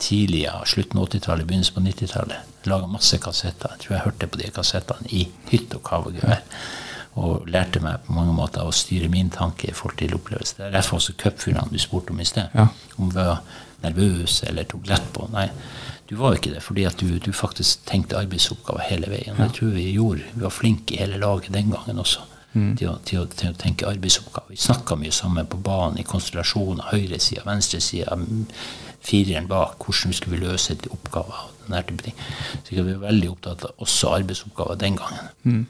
[0.00, 2.54] Tidlig, ja, slutten av 80-tallet, begynnelsen på 90-tallet.
[2.72, 3.76] Laga masse kassetter.
[3.76, 6.40] Jeg tror jeg hørte på de kassettene i hytte og kav og gevær
[7.20, 10.56] og lærte meg på mange måter å styre min tanke i forhold til opplevelse.
[10.58, 12.48] Det er derfor også cupfinalen du spurte om i sted.
[12.56, 12.68] Ja.
[12.96, 13.42] Om du var
[13.82, 15.26] nervøs eller tok lett på.
[15.32, 15.48] Nei,
[16.08, 19.36] du var jo ikke det, fordi at du, du faktisk tenkte arbeidsoppgaver hele veien.
[19.36, 19.44] Ja.
[19.44, 20.28] Det tror vi gjorde.
[20.34, 22.28] Vi var flinke i hele laget den gangen også.
[22.52, 22.74] Mm.
[22.76, 24.52] Til, å, til, å, til, å, tenke arbeidsoppgaver.
[24.52, 26.90] Vi snakka mye sammen på banen i konstellasjoner.
[26.92, 28.16] Høyresida, venstresida,
[29.04, 29.80] fireren bak.
[29.84, 31.48] Hvordan vi skulle løse oppgaver.
[31.48, 32.14] og den type ting.
[32.64, 35.28] Så vi var veldig opptatt av også arbeidsoppgaver den gangen.
[35.44, 35.66] Mm.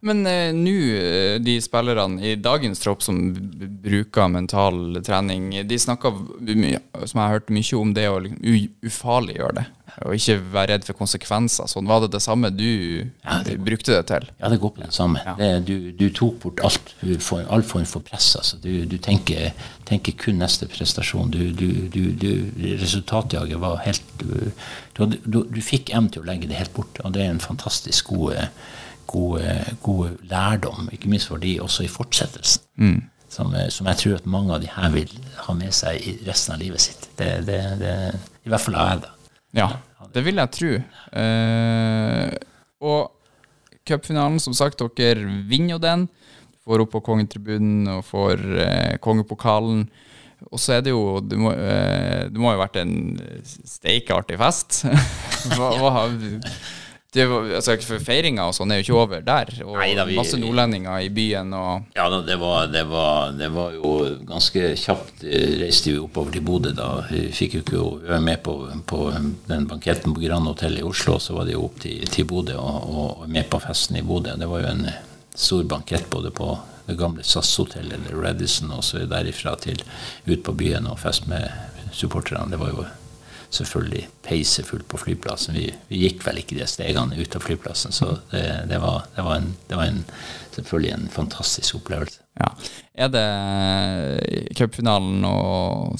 [0.00, 3.20] Men eh, nå, eh, de spillerne i dagens tropp som
[3.82, 6.20] bruker mental trening, de snakker,
[7.04, 9.66] som jeg har hørt mye om, det å liksom ufarliggjøre det.
[10.04, 11.68] Og ikke være redd for konsekvenser.
[11.70, 14.26] Sånn Var det det samme du ja, det, brukte det til?
[14.42, 15.22] Ja, det går på det samme.
[15.24, 15.32] Ja.
[15.38, 16.92] Det, du, du, tok bort alt,
[17.24, 18.34] for, all form for press.
[18.36, 18.60] Altså.
[18.60, 19.54] Du, du tenker,
[19.88, 21.32] tenker, kun neste prestasjon.
[22.82, 27.32] Resultatjaget var helt du, fikk evnen til å legge det helt bort, og det er
[27.32, 28.36] en fantastisk god
[29.06, 29.42] god,
[29.82, 32.64] god lærdom, ikke minst for de også i fortsettelsen.
[32.76, 33.02] Mm.
[33.28, 35.10] Som, som, jeg tror at mange av de her vil
[35.44, 37.08] ha med seg i resten av livet sitt.
[37.18, 37.94] Det, det, det,
[38.46, 39.12] I hvert fall har jeg det.
[39.56, 39.68] Ja,
[40.14, 40.72] det vil jeg tro.
[41.20, 42.30] Eh,
[42.86, 46.06] og cupfinalen, som sagt, dere vinner jo den.
[46.66, 49.86] Får opp på kongetribunen og får eh, kongepokalen.
[50.52, 54.38] Og så er det jo Det må, eh, det må jo ha vært en steikartig
[54.40, 54.82] fest.
[55.56, 55.92] hva, hva,
[57.16, 59.50] det var, altså, Feiringa og sånn er jo ikke over der.
[59.64, 63.32] Og Nei da, vi- masse nordlendinger i byen og Ja, da, det, var, det, var,
[63.38, 63.92] det var jo
[64.28, 66.90] ganske kjapt eh, reiste vi oppover til Bodø da.
[67.10, 68.54] Vi fikk jo ikke være med på,
[68.86, 69.00] på
[69.48, 71.16] den banketten på Grand Hotel i Oslo.
[71.18, 72.88] Så var det jo opp til, til Bodø og,
[73.22, 74.36] og med på festen i Bodø.
[74.36, 74.86] Det var jo en
[75.36, 76.52] stor bankett både på
[76.86, 79.80] det gamle SAS-hotellet eller Radisson og så derifra til
[80.28, 81.48] ut på byen og fest med
[81.92, 82.46] supporterne.
[82.52, 82.84] Det var jo
[83.50, 85.56] selvfølgelig peisefullt på flyplassen.
[85.56, 89.24] Vi, vi gikk vel ikke de stegene ut av flyplassen, så det, det, var, det,
[89.26, 90.04] var, en, det var en,
[90.56, 92.22] selvfølgelig en fantastisk opplevelse.
[92.36, 92.52] Ja.
[93.06, 93.26] Er det
[94.58, 95.96] cupfinalen og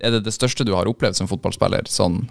[0.00, 1.88] Er det det største du har opplevd som fotballspiller?
[1.90, 2.24] Sånn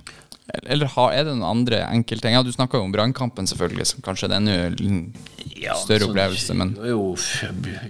[0.63, 2.33] eller har, er det noen andre enkeltting?
[2.33, 5.27] Ja, du snakka jo om brannkampen, selvfølgelig, som kanskje er en enda
[5.59, 7.03] Ja, større sånn, opplevelse, men jo,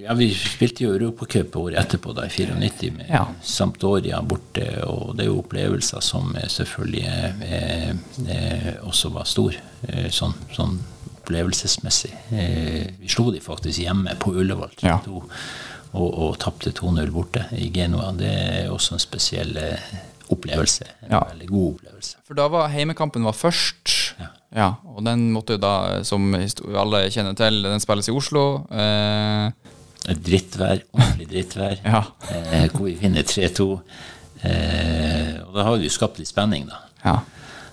[0.01, 3.25] ja, Vi spilte jo Europacup året etterpå, da, i 94, med Ja.
[3.45, 4.65] Sampdoria borte.
[4.89, 7.05] Og det er jo opplevelser som selvfølgelig
[7.47, 7.89] eh,
[8.27, 9.55] eh, også var stor,
[9.87, 10.79] eh, sånn, sånn
[11.19, 12.11] opplevelsesmessig.
[12.33, 14.87] Eh, vi slo de faktisk hjemme på Ullevål 3-2.
[14.89, 15.21] Ja.
[15.93, 18.11] Og, og tapte 2-0 borte i Genoa.
[18.13, 19.89] Det er også en spesiell eh,
[20.29, 20.85] opplevelse.
[21.07, 21.23] En Ja.
[21.31, 22.17] veldig god opplevelse.
[22.27, 23.95] For da var heimekampen var først.
[24.55, 24.71] Ja.
[24.85, 28.65] og den måtte jo da, som alle kjenner til, den spilles i Oslo.
[28.73, 29.51] Eh,
[30.25, 32.03] drittvær, ordentlig drittvær, Ja.
[32.33, 33.67] eh, hvor vi vinner 3-2.
[34.43, 36.79] Eh, og da har vi jo skapt litt spenning, da.
[37.05, 37.17] ja.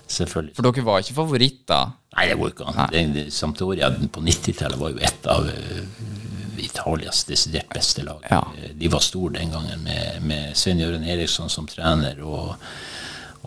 [0.07, 0.53] Selvfølgelig.
[0.55, 1.89] For dere var ikke favoritter?
[2.15, 3.17] Nei, det går ikke an.
[3.35, 5.81] Sampdoria på 90-tallet var jo et av eh,
[6.77, 8.23] Italias desidert beste lag.
[8.29, 8.43] Ja.
[8.73, 12.21] De var store den gangen, med, med Svein Jørgen Eriksson som trener.
[12.23, 12.55] og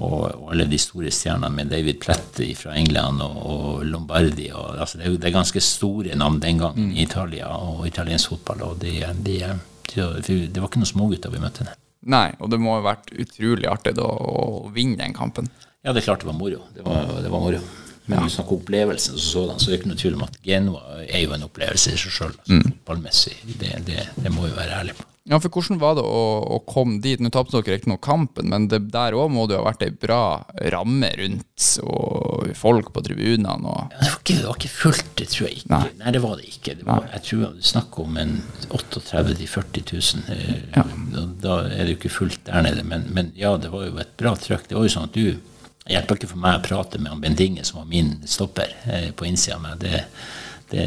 [0.01, 4.49] og, alle de store stjernene med David Plett fra England og, og Lombardi.
[4.55, 8.33] Og, altså det, er det er ganske store navn den gangen i Italia og italiensk
[8.33, 8.63] fotball.
[8.71, 8.95] og de,
[9.27, 9.37] de,
[9.93, 11.69] de, Det var ikke noen smågutter vi møtte.
[12.09, 15.51] Nei, og det må ha vært utrolig artig da å vinne den kampen.
[15.85, 16.63] Ja, det er klart det var moro.
[16.73, 17.61] Det var, det var moro.
[18.07, 20.41] Men hvis du snakker opplevelsen som sådan, så er det ikke noe tvil om at
[20.47, 22.35] Genua er jo en opplevelse i seg sjøl.
[22.51, 22.65] Mm.
[22.71, 23.37] Fotballmessig.
[23.61, 25.07] Det, det, det må vi være ærlige på.
[25.31, 26.21] Ja, for hvordan var det å,
[26.57, 27.21] å komme dit?
[27.23, 29.85] Nå tapte dere ikke noe kampen, men det, der òg må det jo ha vært
[29.87, 30.21] ei bra
[30.73, 35.13] ramme rundt, og folk på tribunene og Ja, Det var ikke, det var ikke fullt,
[35.21, 35.71] det tror jeg ikke.
[35.75, 35.83] Nei.
[36.01, 36.75] Nei, det var det ikke.
[36.81, 38.35] Det var, jeg tror det snakk om en
[38.73, 40.25] 38 000-40 000.
[40.35, 40.87] eh, Ja.
[41.15, 42.83] Da, da er det jo ikke fullt der nede.
[42.91, 44.67] Men, men ja, det var jo et bra trøkk.
[44.73, 45.37] Det var jo sånn at du
[45.91, 48.71] Det hjelper ikke for meg å prate med han Bent Inge, som var min stopper
[48.87, 49.81] eh, på innsida av meg.
[49.83, 50.03] Det,
[50.71, 50.85] det,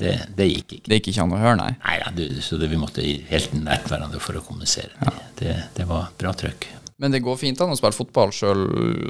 [0.00, 0.88] det, det, gikk ikke.
[0.88, 1.68] Det gikk ikke an å høre, nei.
[1.84, 5.14] Nei, ja, du, så det, vi måtte helt nært hverandre for å kommunisere.
[5.38, 6.66] Det, det, var bra trøkk.
[6.98, 8.64] Men det går fint an å spille fotball sjøl.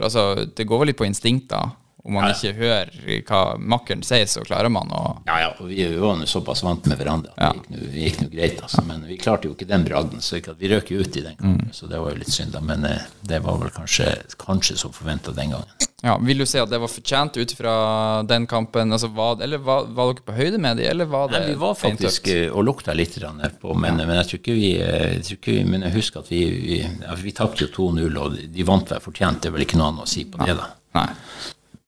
[0.05, 1.64] Altså, det går vel litt på instinkt, da.
[2.05, 5.68] Om man Ja, ikke hører hva makkeren sier, så klarer man å Ja, ja, og
[5.70, 7.62] vi var nå såpass vant med hverandre at Ja.
[7.70, 8.59] det gikk nå- greit.
[8.61, 8.82] Altså.
[8.84, 11.70] Men vi klarte jo ikke den bragden, så vi røk jo ut i den kampen.
[11.72, 12.61] Så det var jo litt synd, da.
[12.61, 15.70] Men eh, det var vel kanskje, kanskje som forventa den gangen.
[16.03, 18.90] ja, Vil du si at det var fortjent ut fra den kampen?
[18.92, 21.55] Altså, var, eller var, var dere på høyde med dem, eller var det Nei, vi
[21.62, 22.48] var faktisk beintøft?
[22.50, 23.14] eh, og lukta litt
[23.62, 26.18] på, men, men jeg tror ikke vi, eh, jeg tror ikke vi Men jeg husker
[26.18, 29.40] at vi Vi, ja, vi tapte jo 2-0, og de vant vel fortjent.
[29.40, 30.66] Det er vel ikke noe annet å si på det, da.
[30.98, 31.09] Nei.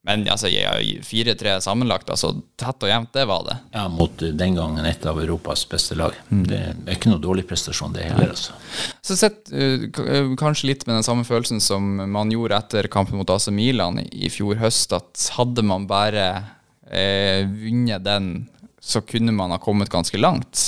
[0.05, 0.74] Men altså, ja,
[1.05, 3.57] 4-3 sammenlagt, altså tett og jevnt, det var det.
[3.72, 6.16] Ja, mot eh, den gangen et av Europas beste lag.
[6.28, 6.42] Mm.
[6.50, 8.57] Det er ikke noe dårlig prestasjon, det heller, altså.
[9.05, 13.16] Så sett uh, uh, kanskje litt med den samme følelsen som man gjorde etter kampen
[13.20, 16.26] mot AC Milan i, i fjor høst, at hadde man bare
[16.90, 18.34] eh, vunnet den,
[18.85, 20.61] så kunne man ha kommet ganske langt.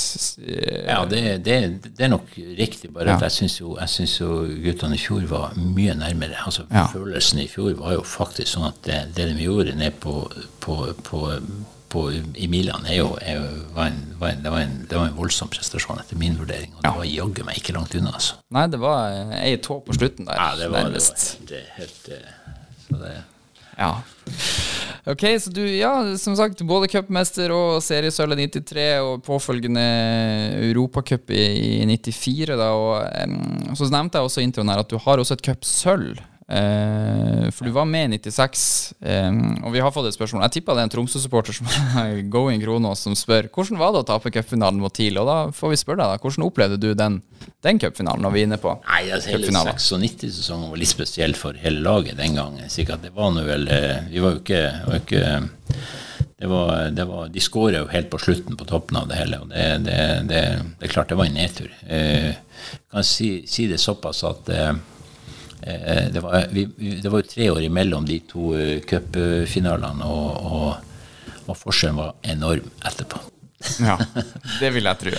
[0.87, 1.57] Ja, det, det,
[1.97, 3.15] det er nok riktig, bare Ja.
[3.19, 3.75] at jeg syns jo,
[4.17, 6.39] jo guttene i fjor var mye nærmere.
[6.45, 6.87] Altså, Ja.
[6.93, 10.15] Følelsen i fjor var jo faktisk sånn at det, det de gjorde ned på,
[10.65, 11.21] på, på,
[11.93, 13.45] på i Milan, er jo, er jo,
[13.77, 16.73] var en, var en, det, var en, det var en voldsom prestasjon etter min vurdering.
[16.75, 18.41] Og det var jaggu meg ikke langt unna, altså.
[18.57, 21.37] Nei, det var eh, ei tå på slutten der, Ja, det var, det var nærmest.
[21.45, 22.53] helt, helt eh,
[22.89, 23.15] så det,
[23.77, 23.91] Ja.
[25.07, 29.83] Ok, så du, ja, som sagt, både cupmester og seriesølv i 93, og påfølgende
[30.67, 31.45] Europacup i,
[31.79, 35.23] i 94, da, og um, så nevnte jeg også i introen her at du har
[35.23, 36.19] også et cupsølv.
[36.47, 39.31] Eh, for du var med i 96, eh,
[39.67, 40.45] og vi har fått et spørsmål.
[40.45, 41.67] Jeg tippa det er en Tromsø-supporter som
[41.99, 45.37] er going Kronos som spør hvordan var det å tape cupfinalen mot TIL, og da
[45.55, 47.19] får vi spørre deg, da, hvordan opplevde du den,
[47.67, 51.59] den cupfinalen når vi er inne på Nei, altså, hele 96-sesongen var litt spesiell for
[51.59, 52.71] hele laget den gangen.
[52.71, 55.27] Sikkert det var nå vel eh, Vi var jo ikke, var ikke
[56.37, 59.41] det var, det var, De skåra jo helt på slutten på toppen av det hele,
[59.43, 60.43] og det, det, det,
[60.79, 61.71] det er klart det var en nedtur.
[61.91, 62.37] Eh,
[62.93, 64.77] kan si, si det såpass at eh,
[65.61, 66.65] det, var, vi,
[67.01, 72.13] det var jo tre år imellom de to eh, cupfinalene, og, og, og forskjellen var
[72.29, 73.23] enorm etterpå.
[73.81, 73.95] Ja,
[74.61, 75.13] det vil jeg tro.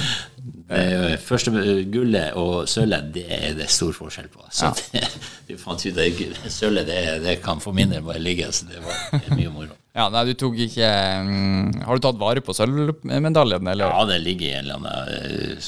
[0.68, 1.50] Eh, Første
[1.90, 4.44] gullet og sølvet, det er det stor forskjell på.
[4.54, 5.02] Så det,
[5.48, 6.22] du fant ut at
[6.54, 8.46] sølvet, det, det kan for min del bare ligge.
[8.54, 8.94] Så det var
[9.34, 9.74] mye moro.
[9.98, 10.86] Ja, nei, du tok ikke
[11.26, 13.90] mm, Har du tatt vare på sølvmedaljen, eller?
[13.90, 15.58] Ja, det ligger i en eller annen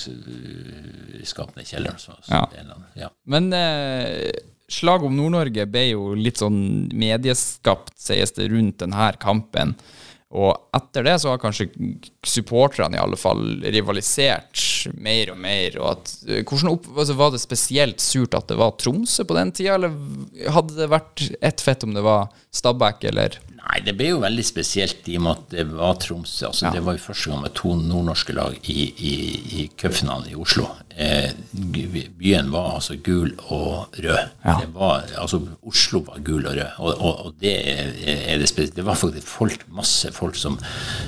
[1.27, 1.97] skapende kjeller.
[1.99, 2.45] Så, så Ja.
[2.61, 3.09] annen, ja.
[3.27, 4.31] Men eh,
[4.71, 9.77] slaget om Nord-Norge ble jo litt sånn medieskapt, sies det, rundt denne kampen.
[10.31, 11.67] Og etter det så har kanskje
[12.23, 14.63] supporterne i alle fall rivalisert
[14.95, 15.79] mer og mer.
[15.81, 16.13] Og at,
[16.47, 19.97] hvordan opp, altså, Var det spesielt surt at det var Tromsø på den tida, eller
[20.55, 24.45] hadde det vært ett fett om det var Stabæk, eller Nei, det ble jo veldig
[24.45, 26.47] spesielt i og med at det var Tromsø.
[26.49, 26.73] Altså, Ja.
[26.75, 29.13] Det var jo første gang med to nordnorske lag i, i,
[29.61, 30.67] i cupfinalen i Oslo.
[30.97, 31.31] Eh,
[32.19, 34.19] byen var altså gul og rød.
[34.45, 34.57] Ja.
[34.61, 36.67] Det var, altså, Oslo var gul og rød.
[36.79, 37.93] Og, og, og det, er,
[38.35, 38.77] er det, spesielt.
[38.77, 40.59] det var faktisk folk, masse folk som,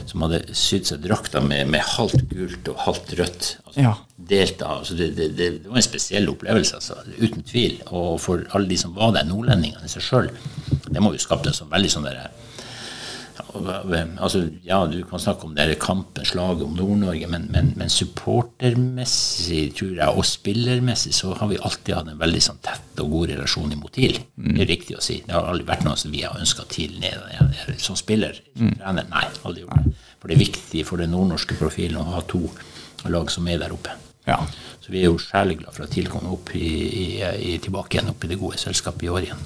[0.06, 3.52] som hadde sydd seg drakter med, med halvt gult og halvt rødt.
[3.66, 3.94] Altså, Ja.
[4.16, 7.80] Delta, altså det, det, det, det var en spesiell opplevelse, altså, uten tvil.
[7.90, 10.30] Og for alle de som var der, nordlendingene i seg sjøl,
[10.88, 12.30] det må jo skapt en sånn veldig sånn derre
[14.20, 17.90] altså, ja, du kan snakke om det her kampen, slaget om Nord-Norge, men, men, men
[17.90, 23.12] supportermessig, tror jeg, og spillermessig, så har vi alltid hatt en veldig sånn tett og
[23.12, 24.18] god relasjon imot TIL.
[24.36, 25.20] Det er riktig å si.
[25.26, 27.76] Det har aldri vært noe som vi har ønska TIL ned.
[27.80, 29.96] Som spiller, som trener, nei, aldri gjort det.
[30.22, 32.44] For det er viktig for den nordnorske profilen å ha to
[33.10, 33.96] lag som er der oppe.
[34.28, 34.38] Ja.
[34.80, 36.68] Så vi er jo sjeleglade for at TIL kom opp i,
[37.02, 39.42] i, i, tilbake igjen opp i det gode selskapet i år igjen.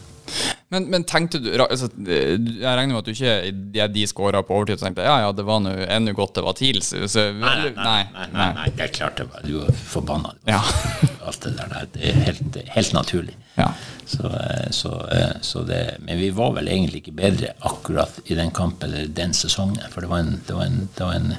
[0.74, 4.56] Men, men tenkte du altså, Jeg regner med at du ikke idet de skåra på
[4.56, 6.80] overtid, tenkte ja ja, det var nå ennå godt det var TIL.
[6.82, 10.34] Så, Nei, nei, nei, nei, nei, det er klart det var, du er forbanna.
[10.50, 10.60] Ja.
[11.26, 13.36] Alt det der, der, det er helt, helt naturlig.
[13.56, 13.70] Ja.
[14.06, 18.34] Så, eh, så, eh, så det, men vi var vel egentlig ikke bedre akkurat i
[18.38, 19.82] den kampen eller den sesongen.
[19.90, 21.34] For det var, en, det, var en, det, var en,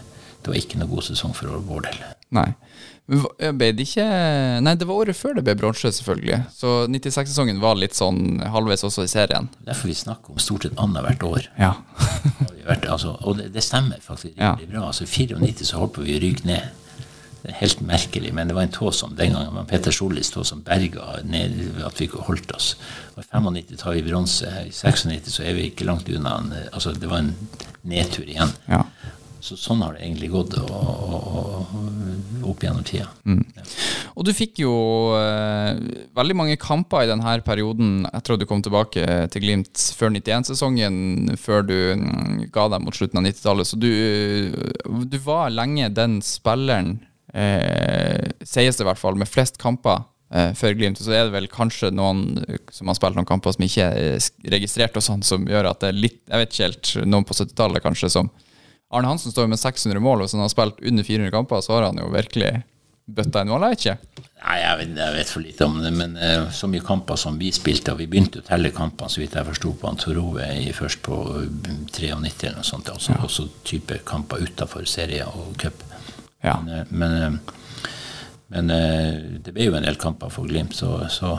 [0.48, 2.00] det var ikke noe god sesong for vår del.
[2.38, 2.48] Nei.
[3.08, 4.06] Ble det ikke
[4.64, 6.41] Nei, det var året før det ble bronse, selvfølgelig.
[6.52, 9.48] Så 96-sesongen var litt sånn halvveis også i serien.
[9.68, 11.48] Derfor vi snakker om stort sett annethvert år.
[11.60, 11.74] Ja.
[12.68, 14.56] vært, altså, og det, det stemmer faktisk Ja.
[14.60, 14.89] bra.
[14.89, 16.68] Altså, I 94 så holdt på vi å ryke ned.
[17.45, 20.34] Det er helt merkelig, men det var en tå som den gangen var Peter Sollis
[20.34, 22.74] tå som berga ned at vi ikke holdt oss.
[23.16, 24.50] Og I 95 tar vi bronse.
[24.68, 26.41] I 96 så er vi ikke langt unna.
[26.74, 27.32] Altså, det var en
[27.88, 28.52] nedtur igjen.
[28.68, 28.84] ja.
[29.48, 33.08] Så sånn har det egentlig gått og, og, og, opp gjennom tida.
[33.24, 33.64] Ja.
[34.18, 34.74] Og du fikk jo
[35.16, 35.78] eh,
[36.18, 41.38] veldig mange kamper i denne perioden etter at du kom tilbake til Glimt før 91-sesongen,
[41.39, 43.70] før du mm, ga deg mot slutten av 90-tallet.
[43.70, 43.91] Så du,
[45.08, 46.98] du var lenge den spilleren,
[47.32, 51.00] eh, sies det i hvert fall, med flest kamper eh, før Glimt.
[51.00, 54.52] Så er det vel kanskje noen eh, som har spilt noen kamper som ikke er
[54.58, 57.38] registrert, og sånn, som gjør at det er litt Jeg vet ikke helt, noen på
[57.38, 58.34] 70-tallet kanskje som
[58.90, 61.62] Arne Hansen står jo med 600 mål, og hvis han har spilt under 400 kamper,
[61.64, 62.52] så har han jo virkelig
[63.08, 63.96] bøtta i jeg ikke.
[64.38, 67.40] Nei, jeg vet, jeg vet for lite om det, men uh, så mye kamper som
[67.40, 71.02] vi spilte, og vi begynte å telle kampene, så vidt jeg forsto på Antorove først
[71.04, 75.84] på mm, 93 eller noe sånt, også, også type kamper utafor serie og cup.
[76.44, 76.60] Ja.
[76.62, 77.38] Men, eh, men, eh,
[78.56, 78.72] men
[79.44, 81.36] det ble jo en del kamper for Glimt, så, så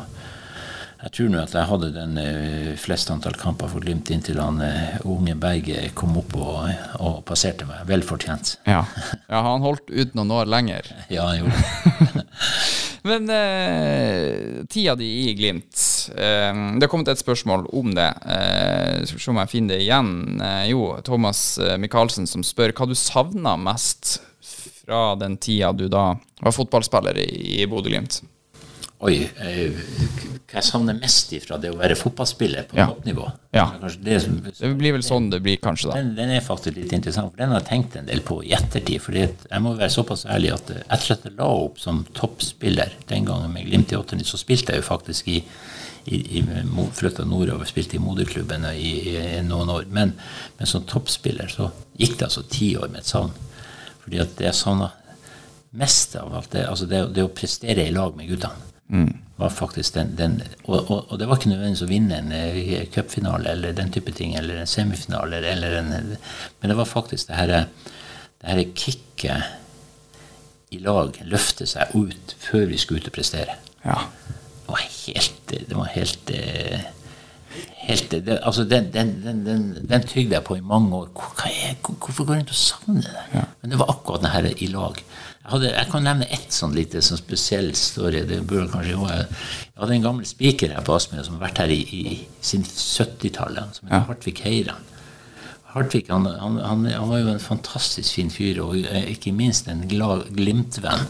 [0.98, 4.58] jeg tror nå at jeg hadde den eh, fleste antall kamper for Glimt inntil han
[4.64, 7.84] eh, unge Berge kom opp og, og passerte meg.
[7.86, 8.56] Vel fortjent.
[8.66, 8.82] Ja.
[9.30, 10.90] ja, han holdt ut noen år lenger.
[11.12, 12.24] Ja, han gjorde.
[13.08, 15.78] Men eh, tida di i Glimt
[16.16, 18.08] eh, Det har kommet et spørsmål om det.
[18.26, 20.10] Eh, skal vi se om jeg finner det igjen.
[20.42, 21.44] Eh, jo, Thomas
[21.78, 26.10] Michaelsen som spør hva du savna mest fra den tida du da
[26.42, 27.30] var fotballspiller i,
[27.62, 28.22] i Bodø-Glimt.
[29.06, 29.76] Oi, eh,
[30.48, 32.86] hva jeg savner mest ifra det å være fotballspiller på Ja.
[32.88, 33.28] toppnivå?
[33.54, 33.66] Ja.
[34.02, 35.94] Det, som- Det blir vel sånn det blir, kanskje, da.
[36.00, 38.50] den, den er faktisk litt interessant, for den har jeg tenkt en del på i
[38.56, 39.00] ettertid.
[39.00, 42.90] fordi jeg må være såpass ærlig at eh, etter at jeg la opp som toppspiller
[43.06, 45.44] den gangen med Glimt i 89, så spilte jeg jo faktisk i,
[46.08, 46.42] i, i
[46.92, 49.84] flytta nordover, spilte i moderklubben i, i, i noen år.
[49.92, 50.12] Men,
[50.58, 53.30] men som toppspiller så gikk det altså ti år med et savn.
[54.02, 54.90] Fordi at det jeg savna
[55.74, 58.64] mest av alt, det, altså det, det å prestere i lag med guttene
[59.38, 62.88] var faktisk den, den og, og, og det var ikke nødvendigvis å vinne en eh,
[62.94, 67.36] cupfinale eller den type ting, eller en semifinale, eller en Men det var faktisk det
[67.38, 67.52] her,
[68.40, 69.42] det her kicket
[70.74, 73.56] i lag, løfte seg ut før vi skulle ut og prestere.
[73.84, 74.02] Ja.
[74.58, 76.80] Det var helt Det var helt eh,
[77.88, 81.06] Helt, det, altså den, den, den, den, tygde jeg på i mange år.
[81.16, 83.44] Hvor, er, hvorfor går jeg rundt og savner det?
[83.62, 85.00] Men det var akkurat det her i lag.
[85.00, 88.20] Jeg, hadde, jeg kan nevne ett sånn lite sånn spesiell story.
[88.28, 91.62] Det burde kanskje jo Jeg hadde en gammel spiker her på Aspmyra som har vært
[91.64, 92.04] her i, i
[92.44, 94.84] sin 70-tallet, som heter Hartvig Heiran.
[95.72, 99.86] Hartvig han, han, han, han var jo en fantastisk fin fyr, og ikke minst en
[99.88, 101.08] glad Glimt-venn.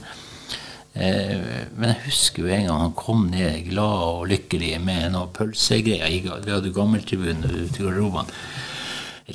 [0.98, 5.30] Eh, men jeg husker jo en gang han kom ned glad og lykkelig med noen
[5.36, 6.42] pølsegreier.
[6.44, 8.32] Vi hadde gammeltribunen ute i garderobene.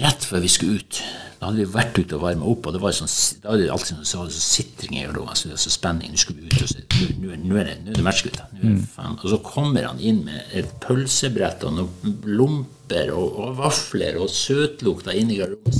[0.02, 1.02] rett før vi skulle ut.
[1.40, 3.10] Da hadde vi vært ute og varma opp, og det var sånn,
[3.44, 5.36] da hadde det alltid sånn, så sånn sitring i garderoben.
[5.36, 6.12] Så det var så spenning.
[6.14, 6.84] Nå skulle vi ut, og så,
[7.20, 8.48] nå, er- det, nå er det match, gutta.
[8.96, 9.18] Faen.
[9.20, 14.32] Og så kommer han inn med et pølsebrett og noen lomper og, og vafler og
[14.34, 15.76] søtlukta inn i garderoben.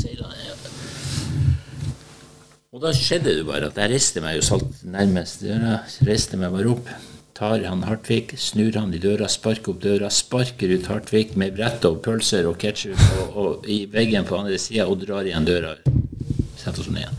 [2.74, 5.76] Og da skjedde det bare at jeg reiste meg jo salt nærmest døra,
[6.08, 6.88] reiste meg bare opp,
[7.38, 11.86] tar han Hartvig, snur han i døra, sparker opp døra, sparker ut Hartvig med brett
[11.90, 15.76] og pølser og ketsjup og, og i veggen på andre sida og drar igjen døra.
[16.58, 17.14] Setter oss ned.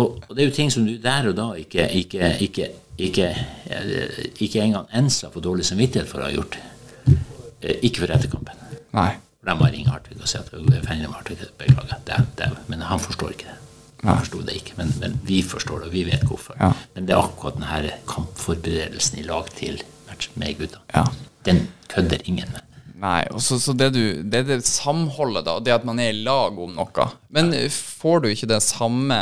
[0.00, 2.68] Og, og det er jo ting som du der og da ikke, ikke, ikke,
[3.08, 3.30] ikke,
[3.72, 6.60] eh, ikke engang ensa for dårlig samvittighet for å ha gjort.
[7.60, 8.56] Eh, Ikke for etterkampen.
[8.96, 9.10] Nei.
[9.40, 11.50] For de må ringe Hartvig og si at er.
[11.58, 12.00] Beklager.
[12.06, 13.56] Det, det, men han forstår ikke det.
[14.04, 16.56] Han forsto det ikke, men, men vi forstår det, og vi vet hvorfor.
[16.60, 16.70] Ja.
[16.94, 20.80] Men det er akkurat denne kampforberedelsen i lag til match med gutta.
[20.94, 21.04] Ja.
[21.44, 22.64] Den kødder ingen med.
[23.00, 25.56] Nei, og så, så det, du, det er det samholdet, da.
[25.64, 27.06] Det at man er i lag om noe.
[27.32, 29.20] Men får du ikke det samme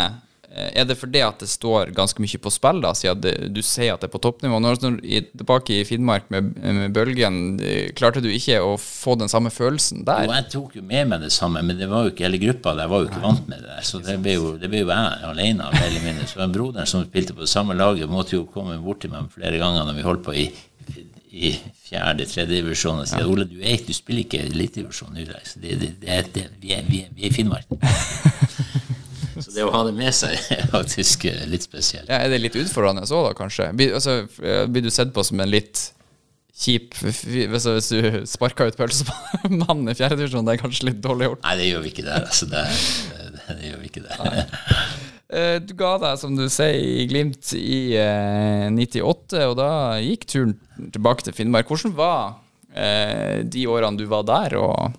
[0.58, 3.94] Er det fordi at det står ganske mye på spill, da, siden det, du sier
[3.94, 4.58] at det er på toppnivå?
[4.62, 9.16] Når, du er tilbake i Finnmark med, med Bølgen, eh, klarte du ikke å få
[9.20, 10.26] den samme følelsen der?
[10.26, 10.40] der?
[10.40, 12.90] jeg tok jo med meg det samme, men det var jo ikke hele gruppa der
[12.90, 13.84] var jo ikke vant med det der.
[13.86, 16.28] Så det ble jo, det ble jo jeg alene, mer eller mindre.
[16.30, 19.60] Så broderen som spilte på det samme laget, måtte jo komme bort til meg flere
[19.60, 20.48] ganger når vi holdt på i,
[21.38, 21.52] i
[21.88, 25.26] fjerde, tredje divisjon og si at Ole, du, er, du spiller ikke elitedivisjon nå.
[25.44, 27.68] så Det, det, er- det, vi, er, vi, er, vi er i Finnmark.
[29.48, 32.08] Så det å ha det med seg er faktisk eh, litt spesielt.
[32.10, 33.70] Ja, er det litt utfordrende òg, da, kanskje?
[33.78, 35.86] Blir, altså, eh, blir du sett på som en litt
[36.58, 41.44] kjip Hvis, hvis du sparker ut pølsemannen i fjerdedivisjon, det er kanskje litt dårlig gjort?
[41.46, 42.26] Nei, det gjør vi ikke der.
[42.26, 42.64] Altså, det,
[43.36, 44.42] det, det gjør vi ikke der.
[45.28, 49.70] Eh, Du ga deg, som du sier, i Glimt i eh, 98, og da
[50.02, 50.56] gikk turen
[50.94, 51.70] tilbake til Finnmark.
[51.70, 52.38] Hvordan var
[52.74, 54.98] eh, de årene du var der, og,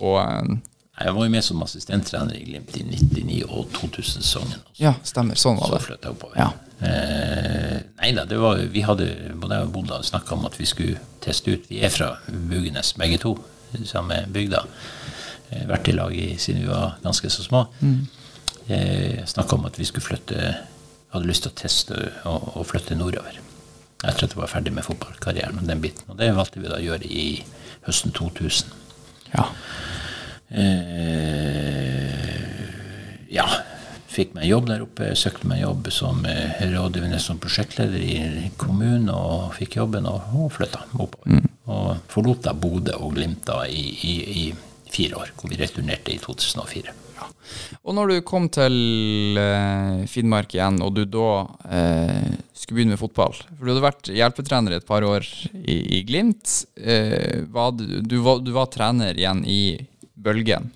[0.00, 0.56] og
[1.00, 4.60] Jeg var jo med som assistenttrener i Glimt i 99 og 2000-sesongen.
[4.78, 5.34] Ja, stemmer.
[5.40, 5.82] Sånn var Så det.
[5.88, 6.36] flytta jeg oppover.
[6.38, 6.50] Ja.
[6.86, 9.08] Eh, nei da, det var, vi hadde
[9.40, 12.92] både jeg og Bodla snakka om at vi skulle teste ut Vi er fra Bugnes
[13.00, 13.32] begge to,
[13.88, 14.62] samme bygda.
[15.50, 17.64] Eh, vært i lag i, siden vi var ganske så små.
[18.68, 20.54] Eh, snakka om at vi skulle flytte
[21.14, 23.36] Hadde lyst til å teste og, og flytte nordover.
[24.02, 26.02] Etter at jeg var ferdig med fotballkarrieren og den biten.
[26.10, 27.26] Og det valgte vi da å gjøre i
[27.86, 28.72] høsten 2000.
[29.30, 29.44] Ja.
[30.54, 32.14] Eh,
[33.34, 33.46] ja,
[34.14, 35.14] fikk meg jobb der oppe.
[35.18, 40.52] Søkte meg jobb som eh, rådgivende som prosjektleder i kommunen, og fikk jobben og, og
[40.54, 41.42] flytta oppover.
[41.64, 44.44] Og forlot da Bodø og Glimt da i, i, i
[44.94, 46.92] fire år, hvor vi returnerte i 2004.
[47.14, 47.28] Ja.
[47.86, 51.28] Og når du kom til eh, Finnmark igjen, og du da
[51.68, 55.76] eh, skulle begynne med fotball For du hadde vært hjelpetrener i et par år i,
[55.98, 56.64] i Glimt.
[56.76, 59.62] Eh, var du, du, var, du var trener igjen i
[60.24, 60.72] Bølgen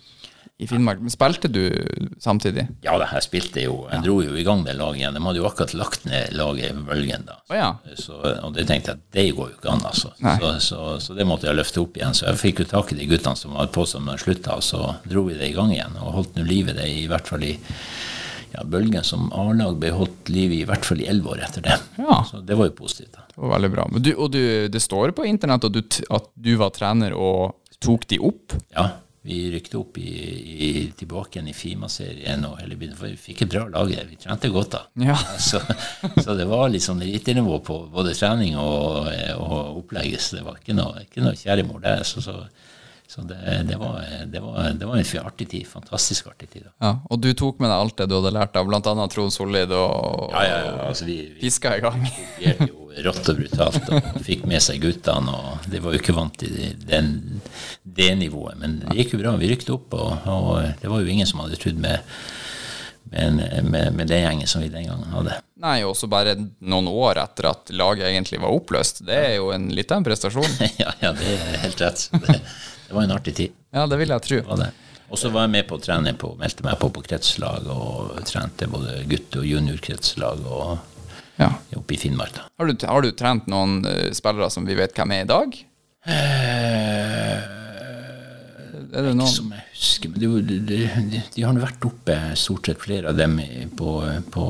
[0.58, 0.98] i Finnmark.
[1.00, 1.62] Men spilte du
[2.18, 2.64] samtidig?
[2.82, 5.14] Ja, da, jeg spilte jo Jeg dro jo i gang det laget igjen.
[5.14, 7.38] De hadde jo akkurat lagt ned laget i Bølgen da.
[7.46, 7.68] Oh, ja.
[7.94, 10.10] Så, og det tenkte jeg det går jo ikke an, altså.
[10.18, 12.16] Så, så, så det måtte jeg løfte opp igjen.
[12.18, 14.66] Så jeg fikk jo tak i de guttene som var på som de slutta, og
[14.66, 15.94] så dro vi det i gang igjen.
[16.02, 17.54] Og holdt nå liv i det i hvert fall i
[18.56, 21.68] ja, Bølgen som A-lag ble holdt liv i i hvert fall i elleve år etter
[21.70, 21.78] det.
[22.02, 22.22] Ja.
[22.26, 23.14] Så det var jo positivt.
[23.14, 23.28] da.
[23.30, 23.90] Det var veldig bra.
[23.94, 24.42] Men du, og du,
[24.72, 25.84] det står på internett at du,
[26.18, 28.58] at du var trener og tok de opp?
[28.74, 28.90] Ja,
[29.26, 30.12] vi rykte opp i,
[30.68, 34.06] i, tilbake igjen i Fima-serien, og hele byen, for vi fikk et bra lag der.
[34.08, 34.82] Vi trente godt da.
[35.02, 35.16] Ja.
[35.48, 35.60] Så,
[36.22, 39.08] så det var litt sånn elitenivå på både trening og,
[39.38, 42.04] og opplegget, så det var ikke noe, ikke noe kjæremor der.
[42.06, 42.42] Så, så,
[43.08, 45.66] så det, det, var, det, var, det var en artig tid.
[45.66, 46.66] Fantastisk artig tid.
[46.76, 49.06] Ja, og du tok med deg alt det du hadde lært av bl.a.
[49.08, 52.04] Trond Sollid og Ja, ja, ja, altså vi, vi fiska i gang?
[52.04, 55.32] kopierte jo rått og brutalt og fikk med seg guttene.
[55.32, 57.40] og De var jo ikke vant til den,
[57.82, 59.34] det nivået, men det gikk jo bra.
[59.40, 60.52] Vi rykte opp, og, og
[60.82, 62.04] det var jo ingen som hadde trodd med,
[63.08, 63.40] med,
[63.72, 65.40] med, med det gjengen som vi den gangen hadde.
[65.64, 69.06] Nei, også bare noen år etter at laget egentlig var oppløst.
[69.08, 70.58] Det er jo en liten prestasjon.
[70.82, 72.10] ja, ja, det er helt rett.
[72.28, 72.42] Det,
[72.88, 73.52] det var en artig tid.
[73.76, 74.42] Ja, det vil jeg tro.
[75.08, 78.18] Og så var jeg med på å trene på, meldte meg på på kretslag og
[78.28, 80.78] trente både gutte- og juniorkretslag og
[81.38, 81.52] Ja.
[81.76, 82.32] oppe i Finnmark.
[82.34, 82.42] da.
[82.58, 85.54] Har, du, har du trent noen uh, spillere som vi vet hvem er i dag?
[88.88, 92.14] Er det Ikke som jeg husker, men de, de, det, de har nå vært oppe,
[92.40, 93.36] stort sett flere av dem,
[93.76, 93.90] på,
[94.32, 94.44] på,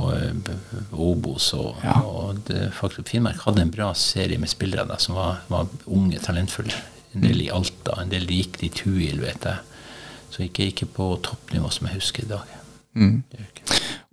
[0.90, 1.50] på Obos.
[1.58, 1.96] Og, Ja.
[2.06, 6.18] og det, faktisk, Finnmark hadde en bra serie med spillere da, som var, var unge,
[6.24, 6.72] talentfulle.
[7.18, 9.82] En del i Alta, en del gikk i Tuil, vet jeg.
[10.30, 12.54] Så ikke, ikke på toppnivå som jeg husker i dag.
[12.98, 13.22] Mm.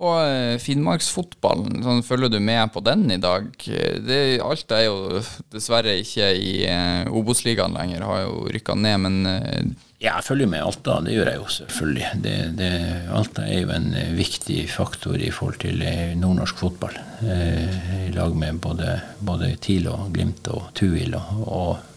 [0.03, 3.47] Og eh, Finnmarksfotballen, sånn, følger du med på den i dag?
[3.55, 5.21] Det, alt er jo
[5.53, 9.61] dessverre ikke i eh, Obos-ligaen lenger, har jo rykka ned, men eh,
[10.03, 10.99] Ja, jeg følger med Alta.
[11.05, 12.11] Det gjør jeg jo selvfølgelig.
[12.25, 12.71] Det, det,
[13.15, 13.89] Alta er jo en
[14.19, 16.99] viktig faktor i forhold til eh, nordnorsk fotball.
[17.23, 21.91] Eh, I lag med både, både TIL og Glimt og Tuil og, og,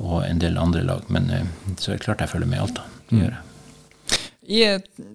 [0.00, 1.06] og, en del andre lag.
[1.12, 1.46] Men eh,
[1.76, 2.88] så er det klart jeg følger med Alta.
[3.10, 3.46] Det gjør jeg.
[4.50, 4.64] I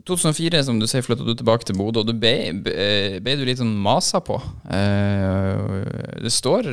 [0.07, 3.59] 2004, som du sier, flytta du tilbake til Bodø, og du ble, ble, du litt
[3.59, 4.37] sånn masa på.
[4.63, 6.69] Det står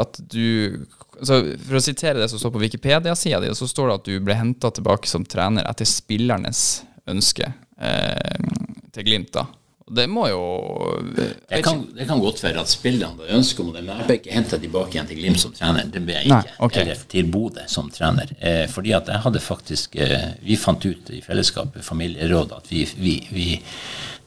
[0.00, 0.82] at du
[1.22, 4.16] altså, For å sitere det som står på Wikipedia-sida di, så står det at du
[4.24, 8.36] ble henta tilbake som trener etter spillernes ønske eh,
[8.94, 9.32] til Glimt.
[9.34, 9.46] da.
[9.86, 10.42] Det må jo
[11.16, 14.16] det kan, det kan, godt være at spillerne har ønske om det, men jeg ble
[14.20, 15.90] ikke henta tilbake igjen til Glimt som trener.
[15.92, 16.38] Det ble jeg ikke.
[16.38, 16.84] Nei, okay.
[16.84, 18.30] Eller til Bodø som trener.
[18.38, 22.86] Eh, fordi at jeg hadde faktisk eh, Vi fant ut i fellesskapet, familierådet, at vi,
[22.96, 23.46] vi, vi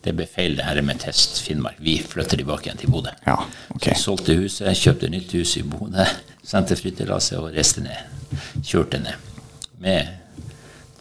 [0.06, 1.80] det ble feil, det her med Test Finnmark.
[1.82, 3.14] Vi flytter tilbake igjen til Bodø.
[3.26, 3.40] Ja,
[3.74, 3.96] okay.
[3.96, 6.06] Så solgte huset, kjøpte nytt hus i Bodø,
[6.52, 8.30] sendte flyttelasset og reiste ned.
[8.62, 9.34] Kjørte ned.
[9.82, 10.14] Med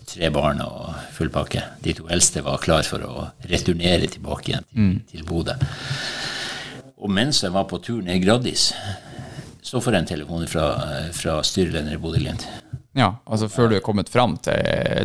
[0.09, 1.63] tre barn og full pakke.
[1.85, 4.95] De to eldste var klar for å returnere tilbake igjen til, mm.
[5.13, 5.57] til Bodø.
[7.05, 8.71] Og mens jeg var på tur ned Gradis,
[9.65, 10.69] så får jeg en telefon fra,
[11.17, 12.47] fra styreleder i Bodø-Glimt.
[12.95, 14.55] Ja, altså før du er kommet fram til,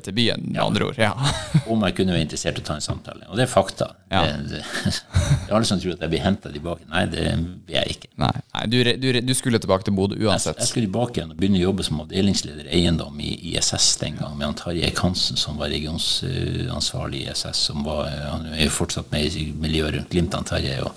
[0.05, 0.65] til byen, med ja.
[0.67, 0.97] andre ord.
[1.01, 1.13] Ja.
[1.73, 3.25] Om jeg kunne være interessert i å ta en samtale.
[3.31, 3.87] Og det er fakta.
[4.13, 4.21] Ja.
[4.27, 4.59] Det, det,
[4.93, 6.85] det er alle som tror at jeg blir henta tilbake.
[6.91, 7.23] Nei, det
[7.65, 8.11] blir jeg ikke.
[8.21, 10.59] Nei, nei du, du, du, skulle tilbake til Bodø uansett?
[10.59, 14.21] Jeg, jeg, skulle tilbake igjen og begynne å jobbe som avdelingsleder eiendom i ISS den
[14.21, 17.65] gang, med Tarjei Kansen, som var regionsansvarlig i ISS.
[17.71, 20.77] som var, Han er jo fortsatt med i miljøet rundt Glimt, Tarjei.
[20.85, 20.93] og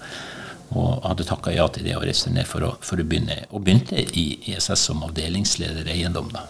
[0.73, 3.43] og hadde takka ja til det å reise ned for å, for å, begynne.
[3.53, 6.31] Og begynte i ESS som avdelingsleder eiendom.
[6.33, 6.47] da,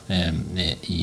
[0.88, 1.00] i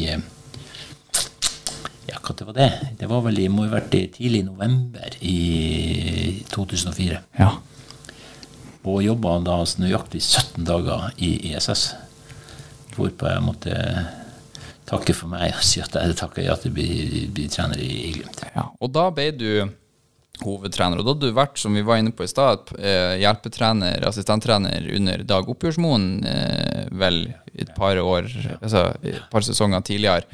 [2.09, 2.69] ja, hva det var det?
[2.97, 7.19] Det var vel i, må ha vært i tidlig november i 2004.
[7.37, 7.51] Ja.
[8.89, 11.91] Og jobba da nøyaktig 17 dager i ESS.
[12.95, 13.75] Hvorpå jeg måtte
[14.89, 17.91] takke for meg og si at jeg takka ja til å bli, bli trener i,
[18.09, 18.41] i Glimt.
[18.55, 19.51] Ja, og da ble du
[20.45, 20.99] hovedtrener.
[20.99, 24.87] Og da hadde du vært, som vi var inne på i stad, eh, hjelpetrener, assistenttrener
[24.95, 27.21] under Dag Oppgjørsmoen eh, vel
[27.53, 28.29] et par år,
[28.59, 30.27] altså et par sesonger tidligere.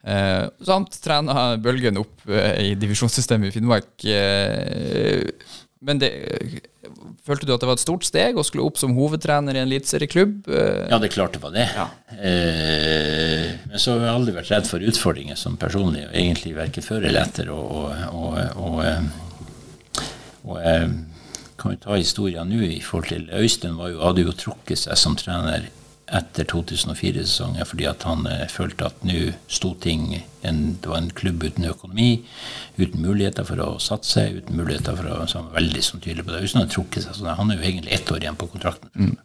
[0.00, 3.90] Eh, samt trena Bølgen opp i divisjonssystemet i Finnmark.
[5.80, 6.10] men det,
[7.24, 9.68] følte du at det var et stort steg å skulle opp som hovedtrener i en
[9.68, 10.48] eliteserieklubb?
[10.48, 11.68] Ja, det klarte klart det var det.
[11.76, 11.88] Ja.
[13.68, 17.04] men så har jeg aldri vært redd for utfordringer som personlig, og egentlig verken før
[17.04, 17.52] eller etter.
[17.52, 19.29] og, og, og og
[20.44, 20.90] jeg
[21.60, 24.98] kan jo ta historien nå i forhold til Øystein var jo, hadde jo trukket seg
[24.98, 25.68] som trener
[26.10, 30.08] etter 2004-sesongen fordi at han eh, følte at nå sto ting
[30.42, 32.24] en, Det var en klubb uten økonomi,
[32.80, 36.42] uten muligheter for å satse, uten muligheter for å så Veldig sånn tydelig på det.
[36.46, 38.90] Øystein hadde trukket seg, så han er jo egentlig ett år igjen på kontrakten.
[38.94, 39.18] Mm.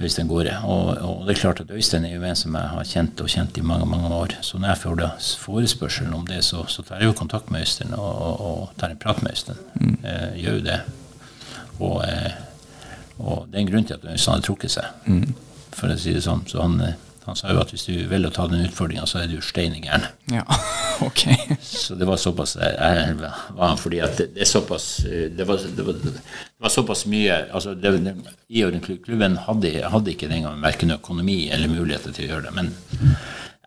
[0.00, 0.54] Øystein Gårde.
[0.64, 3.30] Og, og, det er klart at Øystein er jo en som jeg har kjent og
[3.32, 4.36] kjent i mange mange år.
[4.46, 5.08] Så når jeg får da
[5.40, 8.94] forespørselen om det, så, så, tar jeg jo kontakt med Øystein og, og, og tar
[8.94, 9.58] en prat med Øystein.
[9.74, 9.96] Mm.
[10.04, 10.78] Eh, gjør jo det.
[11.80, 12.32] Og, eh,
[13.18, 15.34] og, det er en grunn til at Øystein har trukket seg, mm.
[15.74, 16.46] for å si det sånn.
[16.46, 19.22] Så han, eh, han sa jo at hvis du velger å ta den utfordringa, så
[19.22, 20.06] er du stein gæren.
[20.32, 20.44] Ja,
[21.08, 21.24] ok.
[21.62, 25.62] Så det var såpass jeg, var han fordi at det, det, er såpass det var,
[25.76, 28.14] det var, det var såpass mye altså det, det,
[28.48, 28.64] I
[29.04, 32.56] klubben hadde, hadde ikke den gangen verken økonomi eller muligheter til å gjøre det.
[32.56, 32.72] Men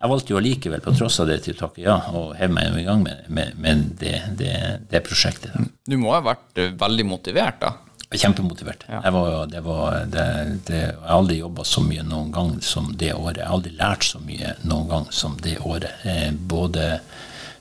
[0.02, 2.80] jeg valgte jo allikevel, på tross av det, til å takke ja og heve meg
[2.80, 4.16] i gang med, med, med det,
[4.90, 5.54] det, prosjektet.
[5.86, 7.76] Du må ha vært veldig motivert, da?
[8.12, 8.84] Kjempemotivert.
[8.88, 9.00] Ja.
[9.04, 10.24] Jeg, var, det var, det,
[10.68, 13.40] det, jeg har aldri jobba så mye noen gang som det året.
[13.40, 16.04] Jeg har aldri lært så mye noen gang som det året.
[16.08, 16.98] Eh, både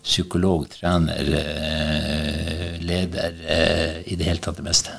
[0.03, 4.91] psykolog, trener, eh, leder, eh, i det hele tatt det meste.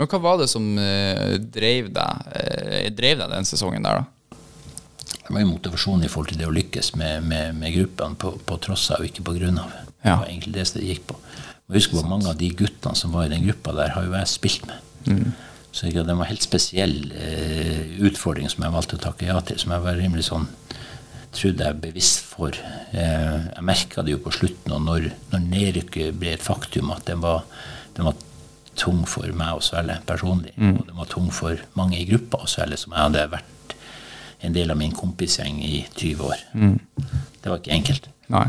[0.00, 4.36] Og hva var det som drev deg, eh, drev deg den sesongen der, da?
[5.10, 8.32] Det var jo motivasjon i forhold til det å lykkes med, med, med gruppene på,
[8.46, 9.72] på, tross av, og ikke på grunn av.
[10.02, 10.16] Ja.
[10.16, 11.18] Det var egentlig det det gikk på.
[11.68, 14.16] Og husk hvor Mange av de guttene som var i den gruppa der, har jo
[14.16, 14.80] jeg spilt med.
[15.06, 15.32] Mm.
[15.72, 19.58] Så det var en helt spesiell eh, utfordring som jeg valgte å takke ja til.
[19.60, 20.48] Som jeg var rimelig sånn
[21.36, 22.56] trodde jeg bevisst for.
[22.90, 27.06] Eh, jeg merka det jo på slutten, og når, når nedrykket ble et faktum, at
[27.06, 27.44] den var,
[27.94, 28.18] den var
[28.78, 30.56] tung for meg å svelge personlig.
[30.56, 30.74] Mm.
[30.74, 33.76] Og den var tung for mange i gruppa å svelge, som jeg hadde vært
[34.46, 36.46] en del av min kompisgjeng i 20 år.
[36.56, 36.78] Mm.
[37.40, 38.08] Det var ikke enkelt.
[38.32, 38.48] Nei.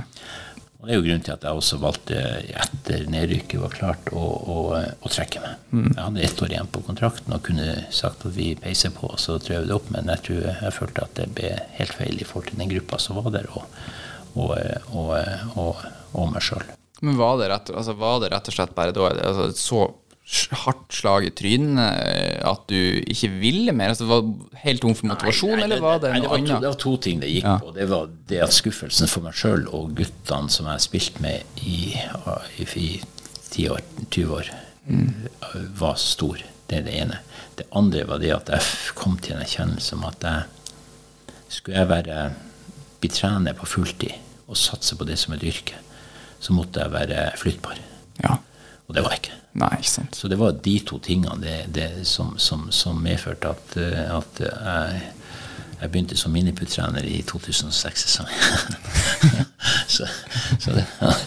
[0.82, 2.20] Og Det er jo grunnen til at jeg også valgte,
[2.58, 5.60] etter nedrykket var klart, å, å, å trekke meg.
[5.70, 5.90] Mm.
[5.92, 9.22] Jeg hadde ett år igjen på kontrakten og kunne sagt at vi peiser på, og
[9.22, 9.92] så jeg det opp.
[9.94, 12.98] Men jeg tror jeg følte at det ble helt feil i forhold til den gruppa
[13.04, 13.70] som var der, og,
[14.42, 15.86] og,
[16.18, 16.66] og meg sjøl.
[17.02, 19.86] Men var det, rett, altså var det, rett, og slett bare da altså, så
[20.64, 21.80] hardt slag i trynet?
[22.06, 23.90] eh, At du ikke ville mer?
[23.94, 26.62] Altså, var du helt tom for motivasjon, Nei, nei, eller var det noe var annet?
[26.64, 27.58] det var to ting det gikk Ja.
[27.60, 27.74] på.
[27.76, 31.96] Det var det at skuffelsen for meg sjøl og guttene som jeg spilte med i,
[32.60, 32.90] i, i
[33.52, 34.52] 10 år, 20 år,
[35.78, 36.38] var stor.
[36.68, 37.20] Det er det ene.
[37.60, 40.44] Det andre var det at jeg kom til en erkjennelse om at jeg
[41.52, 42.32] skulle jeg være
[43.02, 44.14] bli trener på fulltid
[44.48, 45.76] og satse på det som et yrke,
[46.40, 47.78] så måtte jeg være flyttbar.
[48.24, 48.38] Ja.
[48.92, 49.36] Og det var jeg ikke.
[49.62, 50.18] Nei, ikke sant.
[50.20, 54.42] Så det var de to tingene det, det som, som, som medførte at, eh, at
[54.44, 55.06] jeg,
[55.80, 58.76] jeg begynte som miniputtrener i 2006-sesongen.
[59.96, 60.10] så
[60.60, 60.84] så det,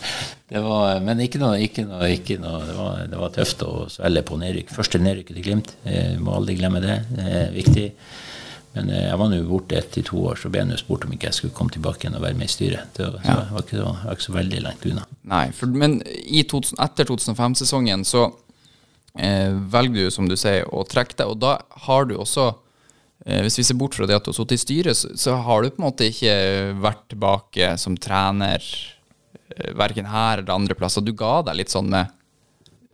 [0.52, 3.72] det var Men ikke noe, ikke noe, ikke noe det, var, det var tøft å
[3.96, 4.76] svelge på nedrykk.
[4.76, 5.72] Første nedrykket til Glimt.
[5.88, 7.00] Jeg må aldri glemme det.
[7.16, 7.88] Det er viktig.
[8.74, 11.12] Men eh, jeg var nå borte ett til to år, så ble jeg spurt om
[11.14, 12.90] ikke jeg skulle komme tilbake igjen og være med i styret.
[12.96, 15.04] Det var, jeg, var ikke, var ikke så veldig langt unna.
[15.34, 18.26] Nei, for, men i 2000, etter 2005-sesongen så
[19.14, 21.56] eh, velger du, som du sier, å trekke deg, og da
[21.86, 22.48] har du også
[23.26, 25.38] eh, Hvis vi ser bort fra det at du har sittet i styret, så, så
[25.46, 26.34] har du på en måte ikke
[26.82, 28.58] vært tilbake som trener
[29.54, 31.04] eh, verken her eller andre plasser.
[31.04, 32.10] Du ga deg litt sånn med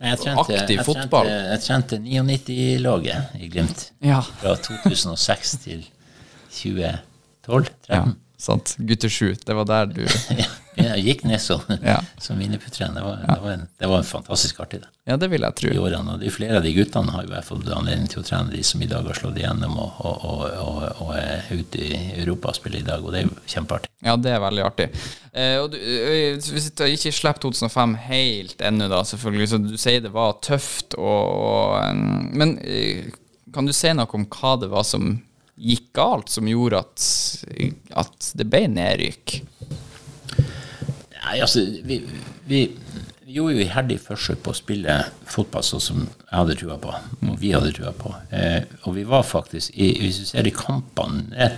[0.01, 1.27] Jeg trente, Aktiv jeg fotball.
[1.29, 3.85] Trente, jeg trente 99-laget i Glimt.
[4.01, 4.19] Ja.
[4.41, 5.85] Fra 2006 til
[6.49, 7.71] 2012.
[7.89, 8.03] ja
[8.41, 8.75] sant.
[8.79, 9.35] Gutter 7.
[9.45, 10.01] Det var der du
[10.77, 11.97] Jeg gikk ned som, Ja.
[12.17, 12.95] som miniputtrener.
[12.95, 14.87] Det, var- det, en- det var en fantastisk artig det.
[15.09, 15.81] Ja, det vil jeg i tro.
[15.83, 16.17] årene.
[16.21, 18.81] De flere av de guttene har jo jeg fått anledning til å trene, de som
[18.81, 22.79] i dag har slått igjennom og, og, og, og, er ute i Europa og spiller
[22.79, 23.03] i dag.
[23.03, 23.89] Og det er jo kjempeartig.
[24.05, 24.87] Ja, det er veldig artig.
[25.33, 25.77] Eh, og du,
[26.39, 30.95] hvis du ikke slipper 2005 helt ennå, da, selvfølgelig, så du sier det var tøft
[30.95, 33.11] og, og Men eh,
[33.53, 35.17] kan du si noe om hva det var som
[35.61, 37.03] gikk galt, som gjorde at,
[38.05, 39.41] at det ble nedrykk?
[41.21, 41.99] Nei, altså, vi,
[42.49, 42.63] vi,
[43.25, 44.95] vi gjorde jo iherdig forsøk på å spille
[45.29, 46.95] fotball sånn som jeg hadde trua på,
[47.27, 48.13] og vi hadde trua på.
[48.33, 51.51] Eh, og vi var faktisk, i, hvis vi ser i kampene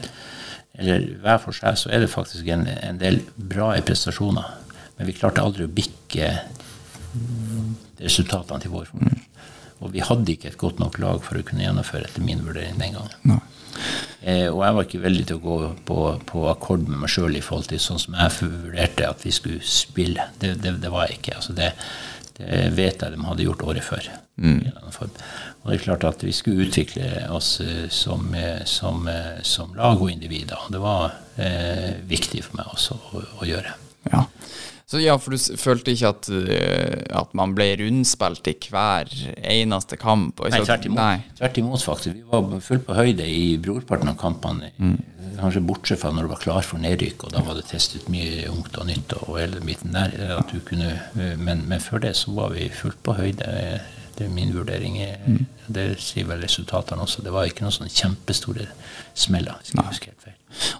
[0.73, 4.55] eller hver for seg, så er det faktisk en, en del bra prestasjoner.
[4.97, 6.31] Men vi klarte aldri å bikke
[8.01, 9.19] resultatene til vår fordel.
[9.83, 12.79] Og vi hadde ikke et godt nok lag for å kunne gjennomføre etter min vurdering
[12.79, 13.15] den gangen.
[14.21, 15.57] Eh, og jeg var ikke veldig til å gå
[15.87, 15.99] på,
[16.29, 19.63] på akkord med meg sjøl i forhold til sånn som jeg vurderte at vi skulle
[19.67, 20.29] spille.
[20.39, 21.37] Det, det, det var jeg ikke.
[21.41, 21.73] Altså det,
[22.39, 24.11] det vet jeg de hadde gjort året før.
[24.93, 25.11] Form.
[25.63, 29.75] Og det er klart at vi skulle utvikle oss eh, som, eh, som, eh, som
[29.77, 30.69] lag og individer.
[30.73, 33.75] Det var eh, viktig for meg også å, å gjøre.
[34.93, 39.09] Så ja, for du følte ikke at, eh, at man ble rundspilt i hver
[39.49, 40.43] eneste kamp?
[40.53, 40.99] Nei, tvert imot.
[40.99, 41.23] Nei.
[41.39, 42.19] Tvert imot, faktisk.
[42.19, 44.69] Vi var fullt på høyde i brorparten av kampene.
[45.39, 48.45] Kanskje bortsett fra når du var klar for nedrykk, og da var det testet mye
[48.51, 49.15] ungt og nytt.
[49.23, 50.93] og hele midten der, at du kunne,
[51.41, 53.49] men, men før det så var vi fullt på høyde.
[54.13, 54.99] Det er min vurdering.
[55.73, 57.25] Det sier vel resultatene også.
[57.25, 58.69] Det var ikke noen sånne kjempestore
[59.17, 59.57] smeller.
[59.65, 60.22] skal jeg huske helt.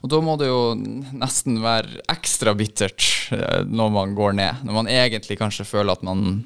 [0.01, 3.05] Og da må det jo nesten være ekstra bittert
[3.35, 4.65] eh, når man går ned.
[4.67, 6.43] Når man egentlig kanskje føler at man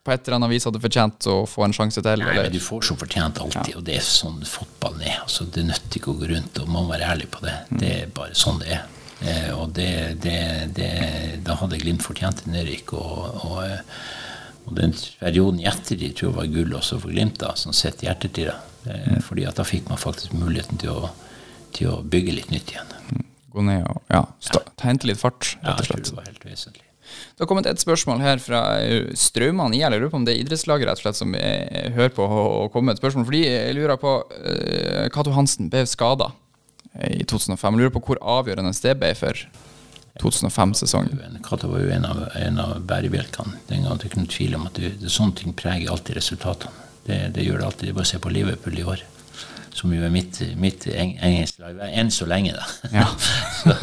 [0.00, 2.22] på et eller annet vis hadde fortjent å få en sjanse til.
[2.22, 2.48] Nei, Eller?
[2.48, 5.18] men du får som fortjent alltid, og det er sånn fotballen er.
[5.26, 7.58] Altså, det nytter ikke å gå rundt, og man må være ærlig på det.
[7.68, 8.88] Det er bare sånn det er.
[9.20, 9.90] Eh, og det,
[10.24, 10.38] det,
[10.76, 10.90] det,
[11.44, 12.94] da hadde Glimt fortjent en nedrykk.
[12.96, 13.84] Og, og, eh,
[14.64, 18.08] og den perioden i ettertid tror jeg var gull også for Glimt, da, som sitter
[18.08, 18.48] i ettertid.
[18.48, 18.58] da.
[18.94, 21.10] Eh, fordi at da fikk man faktisk muligheten til å,
[21.76, 22.94] til å bygge litt nytt igjen.
[23.50, 24.62] Gå ned og ja, ja.
[24.84, 26.86] hente litt fart, rett og jeg tror det var helt vesentlig.
[27.10, 29.82] Det har kommet et spørsmål her fra eh, Straumann IL.
[29.82, 32.68] Jeg lurer på om det er idrettslaget rett og slett som eh, hører på å
[32.68, 33.26] kommer komme med et spørsmål.
[33.26, 36.30] Fordi jeg lurer på uh, Cato Hansen ble skada
[36.94, 37.58] i 2005.
[37.58, 39.42] Jeg lurer på hvor avgjørende det ble for
[40.20, 41.40] 2005-sesongen.
[41.46, 43.62] Kato var jo en av, en av bærebjelkene.
[43.70, 46.88] Den gang det ikke noen tvil om at det, det, sånne ting preger alltid resultatene.
[47.06, 47.94] Det, det gjør det alltid.
[47.96, 49.04] Bare se på Liverpool i år,
[49.80, 51.80] som jo er mitt, mitt eng, engelske lag.
[51.88, 52.90] Enn så lenge, da.
[52.92, 53.06] Ja.
[53.62, 53.76] så,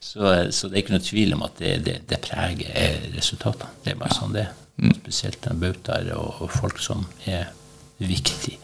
[0.00, 3.70] så, så det er ikke noe tvil om at det, det, det preger eh, resultatene.
[3.84, 4.60] Det er bare sånn det er.
[4.98, 7.52] Spesielt den bautaer og, og folk som er
[8.02, 8.56] viktig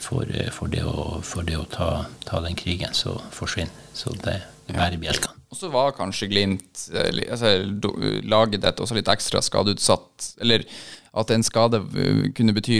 [0.00, 1.90] for, eh, for det å, for det å ta,
[2.24, 3.92] ta den krigen så forsvinner.
[3.92, 5.38] Så det er bærebjelkene.
[5.52, 7.58] Og så var kanskje Glimt eh, altså,
[8.24, 10.32] laget ditt også litt ekstra skadeutsatt.
[10.40, 10.64] Eller
[11.12, 11.82] at en skade
[12.32, 12.78] kunne bety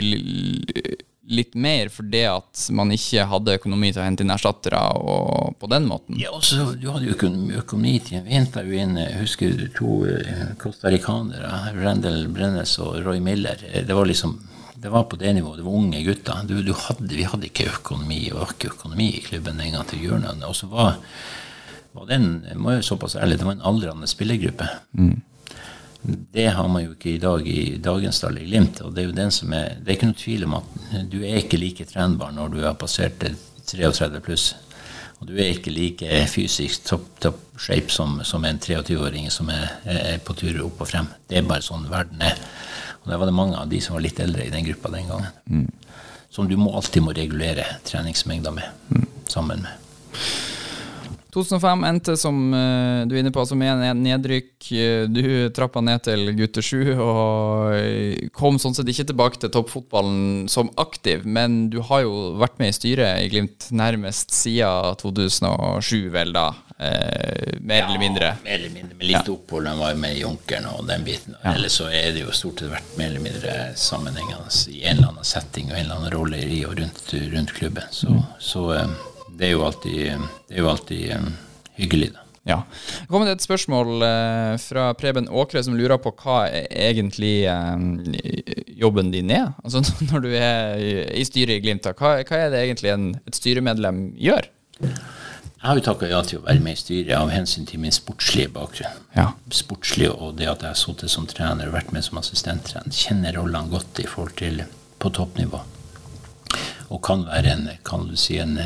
[1.31, 5.69] litt mer fordi at man ikke hadde økonomi til å hente inn erstattere og på
[5.71, 6.17] den måten.
[6.19, 9.99] Ja, også, Du hadde jo økonomi, økonomi til en vinter inn jeg husker du, to
[10.09, 13.61] eh, costaricanere, Randall Brennes og Roy Miller.
[13.71, 14.39] Det var liksom
[14.83, 15.61] det var på det nivået.
[15.61, 16.41] Det var unge gutter.
[16.43, 20.09] Du, du hadde, vi hadde ikke økonomi var ikke økonomi i klubben en gang til
[20.11, 20.33] noe.
[20.49, 20.97] Og så var,
[21.95, 24.67] var den, jeg må jo såpass ærlig, det var en aldrende spillergruppe.
[26.03, 28.81] Det har man jo ikke i dag i dagens dal i Glimt.
[28.83, 30.73] og Det er jo den som er, det er ikke noe tvil om at
[31.11, 33.23] du er ikke like trenbar når du har passert
[33.71, 34.51] 33 pluss.
[35.21, 39.69] Og du er ikke like fysisk topp top shape som, som en 23-åring som er,
[39.87, 41.07] er, på tur opp og frem.
[41.29, 42.35] Det er bare sånn verden er.
[43.03, 45.07] Og der var det mange av de som var litt eldre i den gruppa den
[45.07, 45.31] gangen.
[45.47, 45.69] Mm.
[46.33, 49.07] Som du må alltid må regulere treningsmengda med, mm.
[49.31, 50.19] sammen med.
[51.33, 54.51] 2005 endte, som uh, du er inne på, altså med nedrykk.
[54.73, 59.51] Eh, du trappa ned til gutte 7 og eh, kom sånn sett ikke tilbake til
[59.53, 64.99] toppfotballen som aktiv, men du har jo vært med i styret i Glimt nærmest siden
[65.01, 66.51] 2007, vel da?
[66.77, 68.33] Eh, mer ja, eller mindre?
[68.43, 68.97] mer eller mindre.
[68.97, 69.33] Med litt ja.
[69.33, 69.67] opphold.
[69.67, 71.37] Han var med i Junkeren og den biten.
[71.41, 71.55] Ja.
[71.55, 75.13] Ellers så er det jo stort sett vært mer eller mindre sammenhengende i en eller
[75.13, 77.89] annen setting og en eller annen rolle i og rundt, rundt klubben.
[77.91, 78.23] Så, mm.
[78.41, 78.67] så
[79.37, 81.31] det er jo alltid, det er jo alltid um,
[81.79, 82.19] hyggelig, da.
[82.43, 82.57] Ja.
[82.99, 88.03] Det kommer et spørsmål uh, fra Preben Åkre som lurer på hva egentlig um,
[88.75, 89.53] jobben din er.
[89.63, 93.11] Altså Når du er i, i styret i Glimt, hva, hva, er det egentlig en,
[93.23, 94.49] et styremedlem gjør?
[94.83, 97.95] Jeg har jo takka ja til å være med i styret av hensyn til min
[97.95, 98.97] sportslige bakgrunn.
[99.15, 99.29] Ja.
[99.55, 102.91] Sportslig og det at jeg har sittet som trener og vært med som assistenttrener.
[102.91, 104.59] Kjenner rollene godt i forhold til
[104.99, 105.63] på toppnivå.
[106.91, 108.59] Og kan være en, kan du si, en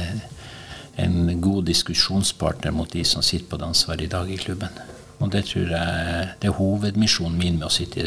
[0.97, 4.79] en god diskusjonspartner mot de som sitter på det ansvaret i dag i klubben.
[5.17, 8.05] Og det tror jeg det er hovedmisjonen min med å sitte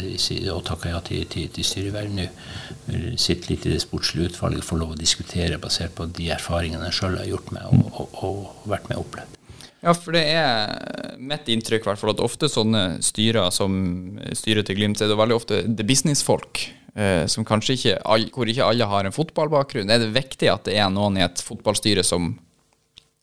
[0.53, 2.27] og takke ja til, til, til styreverv nå.
[3.19, 6.99] Sitte litt i det sportslige utvalget, få lov å diskutere basert på de erfaringene jeg
[7.01, 9.39] sjøl har gjort med og, og, og, vært med og opplevd.
[9.81, 13.73] Ja, for det er mitt inntrykk hvert at ofte sånne styrer som
[14.37, 16.67] styret til Glimt, er det veldig ofte det businessfolk.
[16.91, 17.97] Eh, som kanskje ikke,
[18.35, 19.89] hvor ikke alle har en fotballbakgrunn.
[19.89, 22.33] Er det viktig at det er noen i et fotballstyre som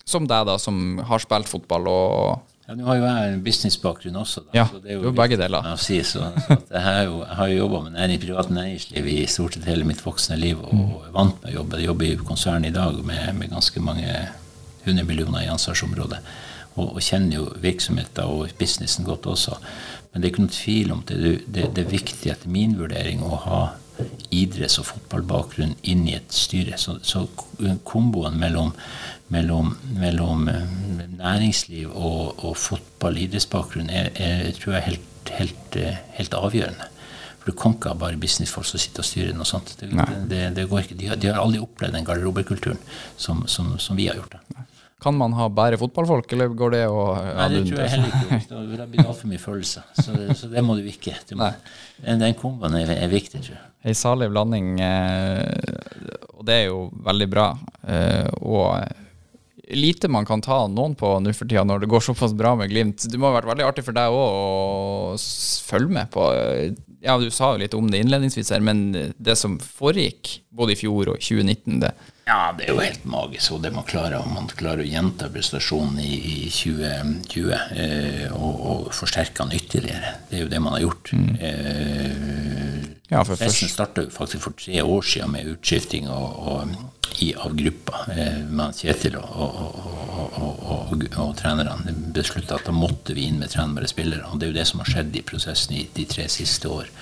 [0.08, 4.16] som deg, da, som har spilt fotball og ja, Nå har jo jeg en businessbakgrunn
[4.20, 4.42] også.
[4.44, 5.64] Da, ja, så det er jo begge deler.
[5.80, 9.14] Si, så, så jeg, har jo, jeg har jo jobba med næring, privat næringsliv i
[9.32, 11.80] stort sett hele mitt voksne liv og, og er vant med å jobbe.
[11.80, 14.12] Jeg jobber i konsern i dag med, med ganske mange
[14.84, 16.20] hundre millioner i ansvarsområdet.
[16.74, 19.56] Og, og, kjenner jo virksomheten og businessen godt også.
[20.12, 21.18] Men det er ikke noen tvil om det.
[21.48, 23.62] Det, det er viktig etter min vurdering å ha
[24.34, 26.78] idretts- og fotballbakgrunn inn i et styre.
[26.80, 27.24] Så, så
[27.88, 28.72] komboen mellom,
[29.34, 30.76] mellom, mellom eh,
[31.18, 36.88] næringsliv og, og fotball, idrettsbakgrunn, er, er, tror jeg helt, helt, eh, helt, avgjørende.
[37.38, 39.74] For du kan ikke ha bare businessfolk som sitter og styrer noe sånt.
[39.80, 39.90] Det,
[40.30, 40.98] det, det går ikke.
[40.98, 42.80] De har, de har, aldri opplevd den garderobekulturen
[43.16, 44.36] som, som, som, vi har gjort.
[44.36, 44.66] det.
[45.02, 48.38] Kan man ha bare fotballfolk, eller går det å Nei, det tror jeg heller ikke.
[48.50, 49.84] Det blir altfor mye følelser.
[49.94, 51.14] Så, så, det må du ikke.
[51.28, 51.52] Du må,
[52.02, 53.66] den, den komboen er, er, viktig, tror jeg.
[53.86, 57.46] Ei salig blanding, eh, og det er jo veldig bra.
[57.86, 58.74] Eh, og
[59.78, 62.74] lite man kan ta noen på nå for tida når det går såpass bra med
[62.74, 63.06] Glimt.
[63.06, 65.16] Det må ha vært veldig artig for deg òg å
[65.68, 66.26] følge med på
[67.06, 70.80] Ja, du sa jo litt om det innledningsvis her, men det som foregikk både i
[70.80, 71.94] fjor og 2019, det
[72.28, 73.54] ja, det er jo helt magisk.
[73.56, 78.60] Og det man klarer, om man klarer å gjenta prestasjonen i, i 2020 eh, og,
[78.72, 80.14] og forsterke den ytterligere.
[80.28, 81.12] Det er jo det man har gjort.
[81.16, 81.30] Mm.
[81.48, 86.76] Eh, ja, for Festen starta faktisk for tre år siden med utskifting og, og,
[87.24, 89.78] i, av gruppa eh, med Kjetil og,
[90.92, 91.96] og trenerne.
[92.12, 94.28] Beslutta at da måtte vi inn med trenbare spillere.
[94.28, 96.92] Og det er jo det som har skjedd i prosessen i de tre siste år.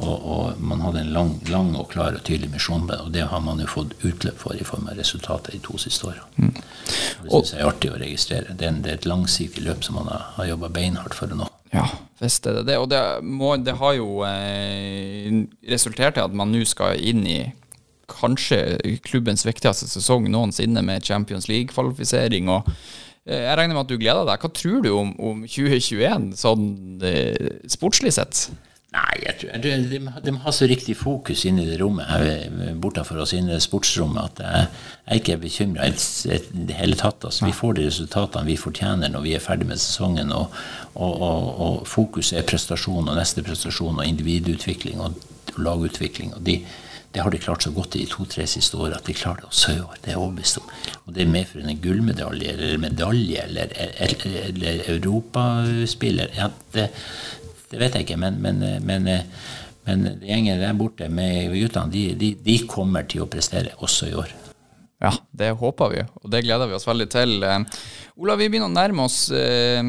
[0.00, 3.12] Og, og, man hadde en lang, lang, og klar og tydelig misjon med det, og
[3.12, 6.24] det har man jo fått utløp for i form av resultater de to siste årene.
[6.40, 6.54] Mm.
[6.56, 8.56] Det syns jeg er artig å registrere.
[8.56, 11.32] Det er, en, det er et langsiktig løp som man har, har jobba beinhardt for
[11.32, 11.50] å nå.
[11.74, 11.84] Ja,
[12.18, 12.78] visst er det det.
[12.82, 17.40] Og det, må, det har jo eh, resultert i at man nå skal inn i
[18.10, 22.48] kanskje klubbens viktigste sesong noensinne med Champions League-kvalifisering.
[22.50, 22.72] og
[23.28, 24.42] eh, jeg regner med at du gleder deg.
[24.42, 26.66] Hva tror du om, om 2021, sånn
[27.06, 28.48] eh, sportslig sett?
[28.90, 33.20] Nei, jeg tror, de, de, har så riktig fokus inne i det rommet her bortenfor
[33.22, 37.22] oss inne i sportsrommet at jeg, jeg ikke er bekymra i det hele tatt.
[37.28, 40.34] Altså, vi får de resultatene vi fortjener når vi er ferdig med sesongen.
[40.34, 40.58] Og,
[40.96, 45.22] og, og, og fokuset er prestasjon og neste prestasjon og individutvikling og
[45.62, 46.34] lagutvikling.
[46.34, 46.58] og de,
[47.14, 49.48] det har de klart så godt i de to-tre siste årene at de klarer det
[49.48, 49.96] også i år.
[49.98, 50.68] Det er jeg overbevist om.
[51.06, 56.86] Og det medfører en gullmedalje eller medalje eller, eller, eller europaspiller ja, det,
[57.70, 59.08] det vet jeg ikke, men, men, men,
[59.86, 64.16] men gjengen der borte med guttene, de, de, de, kommer til å prestere også i
[64.18, 64.34] år.
[65.00, 67.38] Ja, det håper vi, og det gleder vi oss veldig til.
[67.40, 67.62] Ola,
[68.20, 69.80] Olav, vi begynner å nærme oss eh,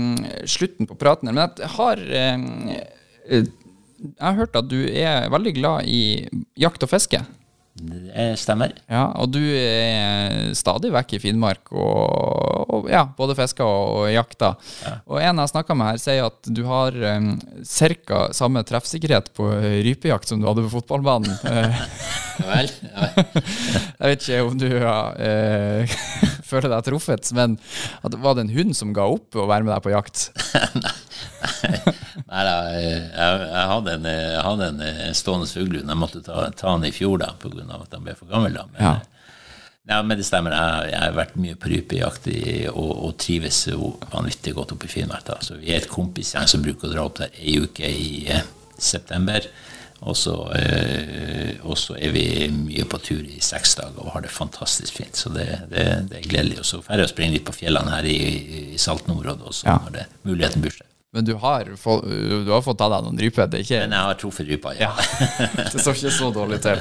[0.47, 3.49] slutten på praten her, men jeg har eh,
[4.01, 6.25] Jeg har hørt at du er veldig glad i
[6.57, 7.19] jakt og fiske.
[7.73, 8.73] Det stemmer.
[8.91, 14.09] Ja, Og du er stadig vekk i Finnmark og, og ja, både fisker og, og
[14.11, 14.49] jakta.
[15.07, 17.29] Og en jeg snakka med her, sier at du har um,
[17.63, 18.19] ca.
[18.35, 19.47] samme treffsikkerhet på
[19.87, 21.31] rypejakt som du hadde på fotballbanen.
[21.51, 21.81] Eh,
[22.41, 22.69] Ja vel?
[22.81, 23.25] Ja, vel.
[23.99, 25.95] jeg vet ikke om du ja, uh,
[26.49, 27.57] føler deg truffet, men
[28.01, 30.29] at, var det en hund som ga opp å være med deg på jakt?
[30.81, 31.90] Nei
[32.27, 35.89] da, jeg, jeg hadde en, jeg hadde en, en stående fuglehund.
[35.93, 37.63] Jeg måtte ta, ta den i fjor da, pga.
[37.79, 38.53] at han ble for gammel.
[38.59, 38.67] da.
[38.73, 38.99] Men, Ja.
[39.89, 40.53] Nei, men det stemmer.
[40.53, 42.27] Jeg, jeg har vært mye på rypejakt
[42.69, 43.63] og, og trives
[44.11, 45.25] vanvittig godt oppe i Finnmark.
[45.25, 45.39] da.
[45.41, 48.43] Så vi er et kompisgjeng som bruker å dra opp der ei uke i eh,
[48.77, 49.47] september.
[50.05, 51.57] Og så, eh,
[51.97, 55.17] er vi mye på tur i seks dager og har det fantastisk fint.
[55.17, 56.59] Så det, det, det er gledelig.
[56.61, 58.17] Og så drar vi og springer litt på fjellene her i,
[58.75, 59.79] i Salten-området også Ja.
[59.81, 60.87] når det muligheten byr seg.
[61.11, 63.49] Men du har, fått, du har fått tatt deg noen ryper?
[63.51, 64.91] Det ikke Men jeg har truffet rypa, ja.
[65.73, 66.79] det står ikke så dårlig til.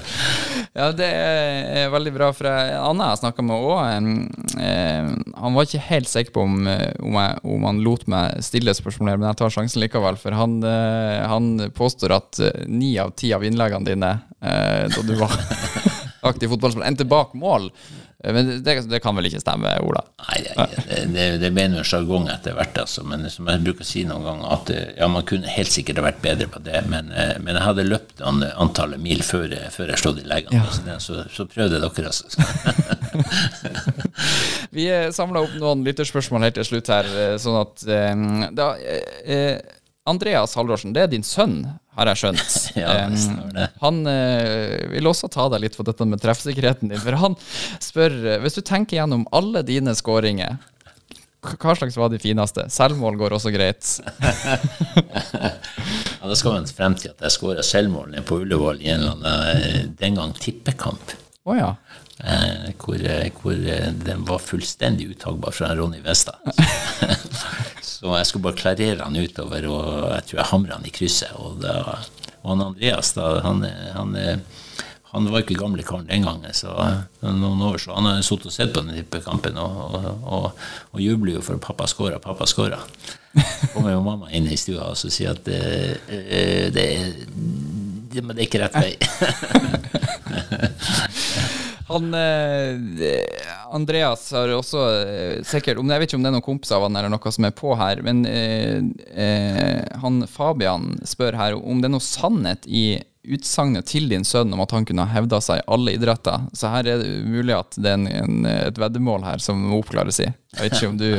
[0.71, 2.29] Ja, det er veldig bra.
[2.37, 3.81] For en annen jeg snakka med òg,
[5.35, 8.77] han var ikke helt sikker på om, eh, om, jeg, om han lot meg stille
[8.79, 10.21] spørsmålet, men jeg tar sjansen likevel.
[10.23, 15.07] For han, eh, han påstår at eh, ni av ti av innleggene dine eh, da
[15.11, 15.35] du var
[16.31, 17.67] aktiv fotballspiller, endte bak mål.
[18.25, 20.03] Eh, Men det, det kan vel ikke stemme, Ola?
[20.27, 20.53] Nei, det,
[21.15, 23.05] det, det, ble noe sjargong etter hvert, altså.
[23.09, 26.01] Men som jeg bruker å si noen ganger, at eh, ja, man kunne helt sikkert
[26.03, 29.49] ha vært bedre på det, men, eh, men jeg hadde løpt an, antallet mil før,
[29.73, 30.61] før jeg slått i leggene.
[30.61, 30.65] Ja.
[30.77, 32.27] Så, det- så, så prøvde dere, altså.
[34.77, 34.85] Vi
[35.17, 37.05] samla opp noen lytterspørsmål helt til slutt her,
[37.43, 37.75] sånn at
[38.55, 38.67] da,
[40.11, 41.57] Andreas Haldorsen, det er din sønn,
[41.99, 42.57] har jeg skjønt.
[42.81, 47.17] Ja, Eh, han eh, vil også ta deg litt på dette med treffsikkerheten din, for
[47.19, 47.35] han
[47.83, 50.59] spør eh, Hvis du tenker gjennom alle dine skåringer,
[51.41, 52.67] hva slags var de fineste?
[52.73, 53.95] Selvmål går også greit.
[56.21, 59.15] Ja, da skal man frem til at jeg skåra selvmål på Ullevål i en eller
[59.17, 61.15] annen den gang tippekamp.
[61.49, 61.71] Oh, ja.
[62.25, 66.37] Eh, hvor, eh, hvor eh, den var fullstendig uttagbar fra Ronny Westad.
[67.83, 71.33] så jeg skulle bare klarere han utover, og jeg tror jeg hamra han i krysset.
[71.41, 71.79] Og, da,
[72.43, 73.65] og han Andreas, da, han,
[73.95, 74.13] han,
[75.15, 76.77] han var ikke gamle karen den gangen, så
[77.25, 81.03] noen år så han har sittet og sett på den tippekampen og, og, og, og
[81.03, 82.79] jubler jo for pappa scora, pappa scora.
[83.33, 87.13] Så kommer jo mamma inn i stua og så sier at eh, eh, det, er,
[88.19, 88.93] men det er ikke rett vei.
[91.91, 92.79] Han eh,
[93.75, 96.85] Andreas har også eh, sikkert om, Jeg vet ikke om det er noen kompiser av
[96.87, 98.79] han eller noe som er på her, men eh,
[99.11, 104.55] eh, han Fabian spør her om det er noe sannhet i utsagnet til din sønn
[104.55, 106.47] om at han kunne ha hevda seg i alle idretter.
[106.57, 109.83] Så her er det mulig at det er en, en, et veddemål her som må
[109.83, 110.31] oppklares i.
[110.31, 111.11] Jeg vet ikke om du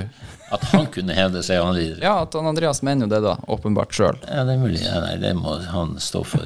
[0.51, 2.01] At han kunne hevde seg andre lider.
[2.03, 3.37] Ja, at han Andreas mener jo det, da.
[3.51, 4.17] Åpenbart sjøl.
[4.27, 4.81] Ja, det er mulig.
[4.83, 6.43] Ja, nei, det må han stå for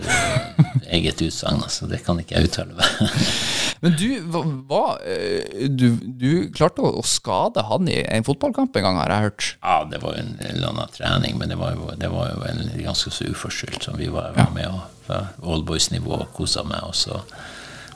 [0.86, 1.64] eget utsagn.
[1.66, 1.90] Altså.
[1.90, 3.16] Det kan ikke jeg uttale meg.
[3.84, 4.08] Men du,
[4.70, 9.28] hva, eh, du, du klarte å skade han i en fotballkamp en gang, har jeg
[9.28, 9.50] hørt.
[9.60, 12.46] Ja, det var jo en eller annen trening, men det var jo, det var jo
[12.50, 13.84] en ganske så uforskyldt.
[13.86, 16.82] Som vi var, var med og oldboys-nivå og kosa meg.
[16.88, 17.20] Og så,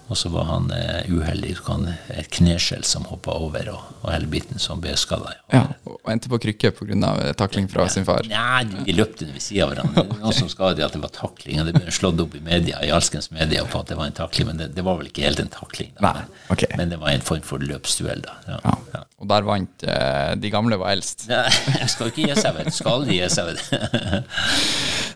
[0.09, 1.55] og så var han eh, uheldig.
[1.67, 5.35] Han, et kneskjell som hoppa over, og, og hele biten som ble skada.
[5.53, 7.13] Ja, og endte på krykke pga.
[7.37, 8.25] takling fra sin far.
[8.29, 10.05] Nei, de løpte ved sida av hverandre.
[10.09, 12.81] Var Noen som skadet at det var takling, og det ble slått opp i media,
[12.85, 15.27] i alskens media på at det var en takling, men det, det var vel ikke
[15.27, 15.93] helt en takling.
[15.99, 16.15] Da.
[16.17, 16.65] Nei, ok.
[16.79, 18.37] Men det var en form for løpsduell, da.
[18.49, 18.59] Ja.
[18.65, 18.75] Ja.
[18.95, 19.03] Ja.
[19.19, 21.27] Og der vant eh, De gamle var eldst.
[21.29, 21.45] Nei,
[21.93, 22.73] skal ikke gi seg, vet.
[22.73, 23.63] Skal de gi seg, vet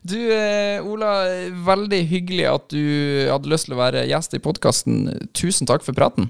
[0.08, 0.20] du.
[0.36, 1.12] Eh, Ola,
[1.66, 2.84] veldig hyggelig at du
[3.30, 5.06] hadde lyst til å være gjest i podkasten.
[5.38, 6.30] Tusen takk for praten.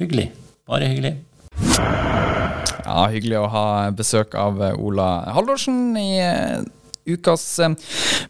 [0.00, 0.30] Hyggelig.
[0.70, 1.16] Bare hyggelig.
[2.90, 6.62] Ja, hyggelig å ha besøk av eh, Ola Haldorsen i eh,
[7.08, 7.44] ukas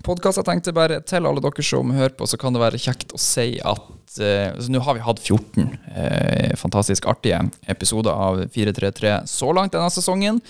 [0.06, 0.40] podkast.
[0.40, 3.20] Jeg tenkte bare til alle dere som hører på, så kan det være kjekt å
[3.20, 9.16] si at eh, så Nå har vi hatt 14 eh, fantastisk artige episoder av 433
[9.30, 10.40] så langt denne sesongen.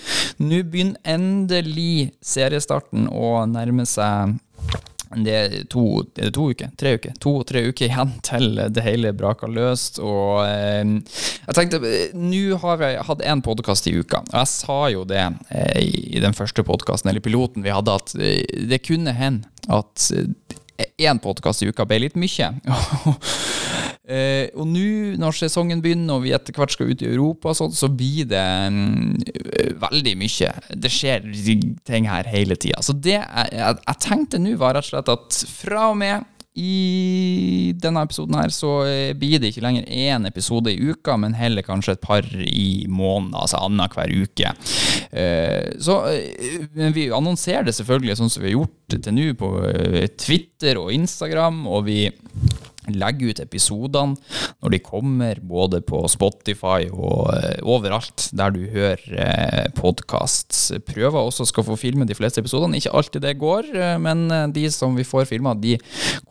[0.41, 4.37] Nå begynner endelig seriestarten å nærme seg
[5.15, 5.83] det er to,
[6.15, 9.99] er det to uker, tre uker, to-tre uker igjen til det hele braker løst.
[10.03, 10.95] Og eh,
[11.47, 15.05] jeg tenkte, eh, nå har vi hatt én podkast i uka, og jeg sa jo
[15.07, 19.49] det eh, i den første podkasten, eller piloten vi hadde, at eh, det kunne hende
[19.71, 20.09] at
[21.01, 22.49] én podkast i uka ble litt mye.
[24.07, 27.75] Uh, og nå når sesongen begynner og vi etter hvert skal ut i Europa, og
[27.77, 29.15] så blir det um,
[29.85, 30.51] veldig mye.
[30.73, 31.29] Det skjer
[31.87, 32.83] ting her hele tida.
[32.85, 36.27] Så det jeg, jeg tenkte nå, var rett og slett at fra og med
[36.59, 41.35] i denne episoden her så eh, blir det ikke lenger én episode i uka, men
[41.37, 44.51] heller kanskje et par i måneden, altså annenhver uke.
[45.15, 49.53] Eh, så eh, vi annonserer det selvfølgelig sånn som vi har gjort til nå på
[50.19, 52.01] Twitter og Instagram, og vi
[52.89, 54.17] legge ut episodene
[54.61, 60.55] når de kommer, både på Spotify og eh, overalt der du hører eh, podkast.
[60.87, 62.79] Prøver også skal få filme de fleste episodene.
[62.79, 65.77] Ikke alltid det går, eh, men de som vi får filma, de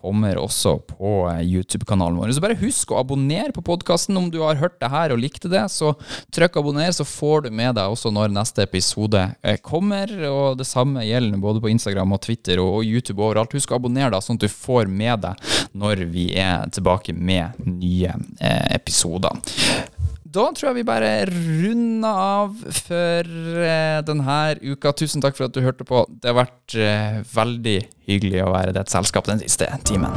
[0.01, 1.13] kommer også på
[1.45, 2.35] YouTube-kanalen vår.
[2.35, 5.51] Så bare husk å abonnere på podkasten om du har hørt det her og likte
[5.51, 5.67] det.
[5.73, 5.93] Så
[6.35, 9.27] trykk abonner, så får du med deg også når neste episode
[9.67, 10.11] kommer.
[10.31, 13.55] Og det samme gjelder både på Instagram og Twitter og, YouTube overalt.
[13.55, 17.59] Husk å abonnere, da, sånn at du får med deg når vi er tilbake med
[17.67, 19.41] nye eh, episoder.
[20.31, 23.31] Da tror jeg vi bare runder av for
[23.65, 24.93] eh, denne uka.
[24.95, 26.05] Tusen takk for at du hørte på.
[26.23, 27.79] Det har vært eh, veldig
[28.11, 30.15] hyggelig å være i ditt selskap den siste timen.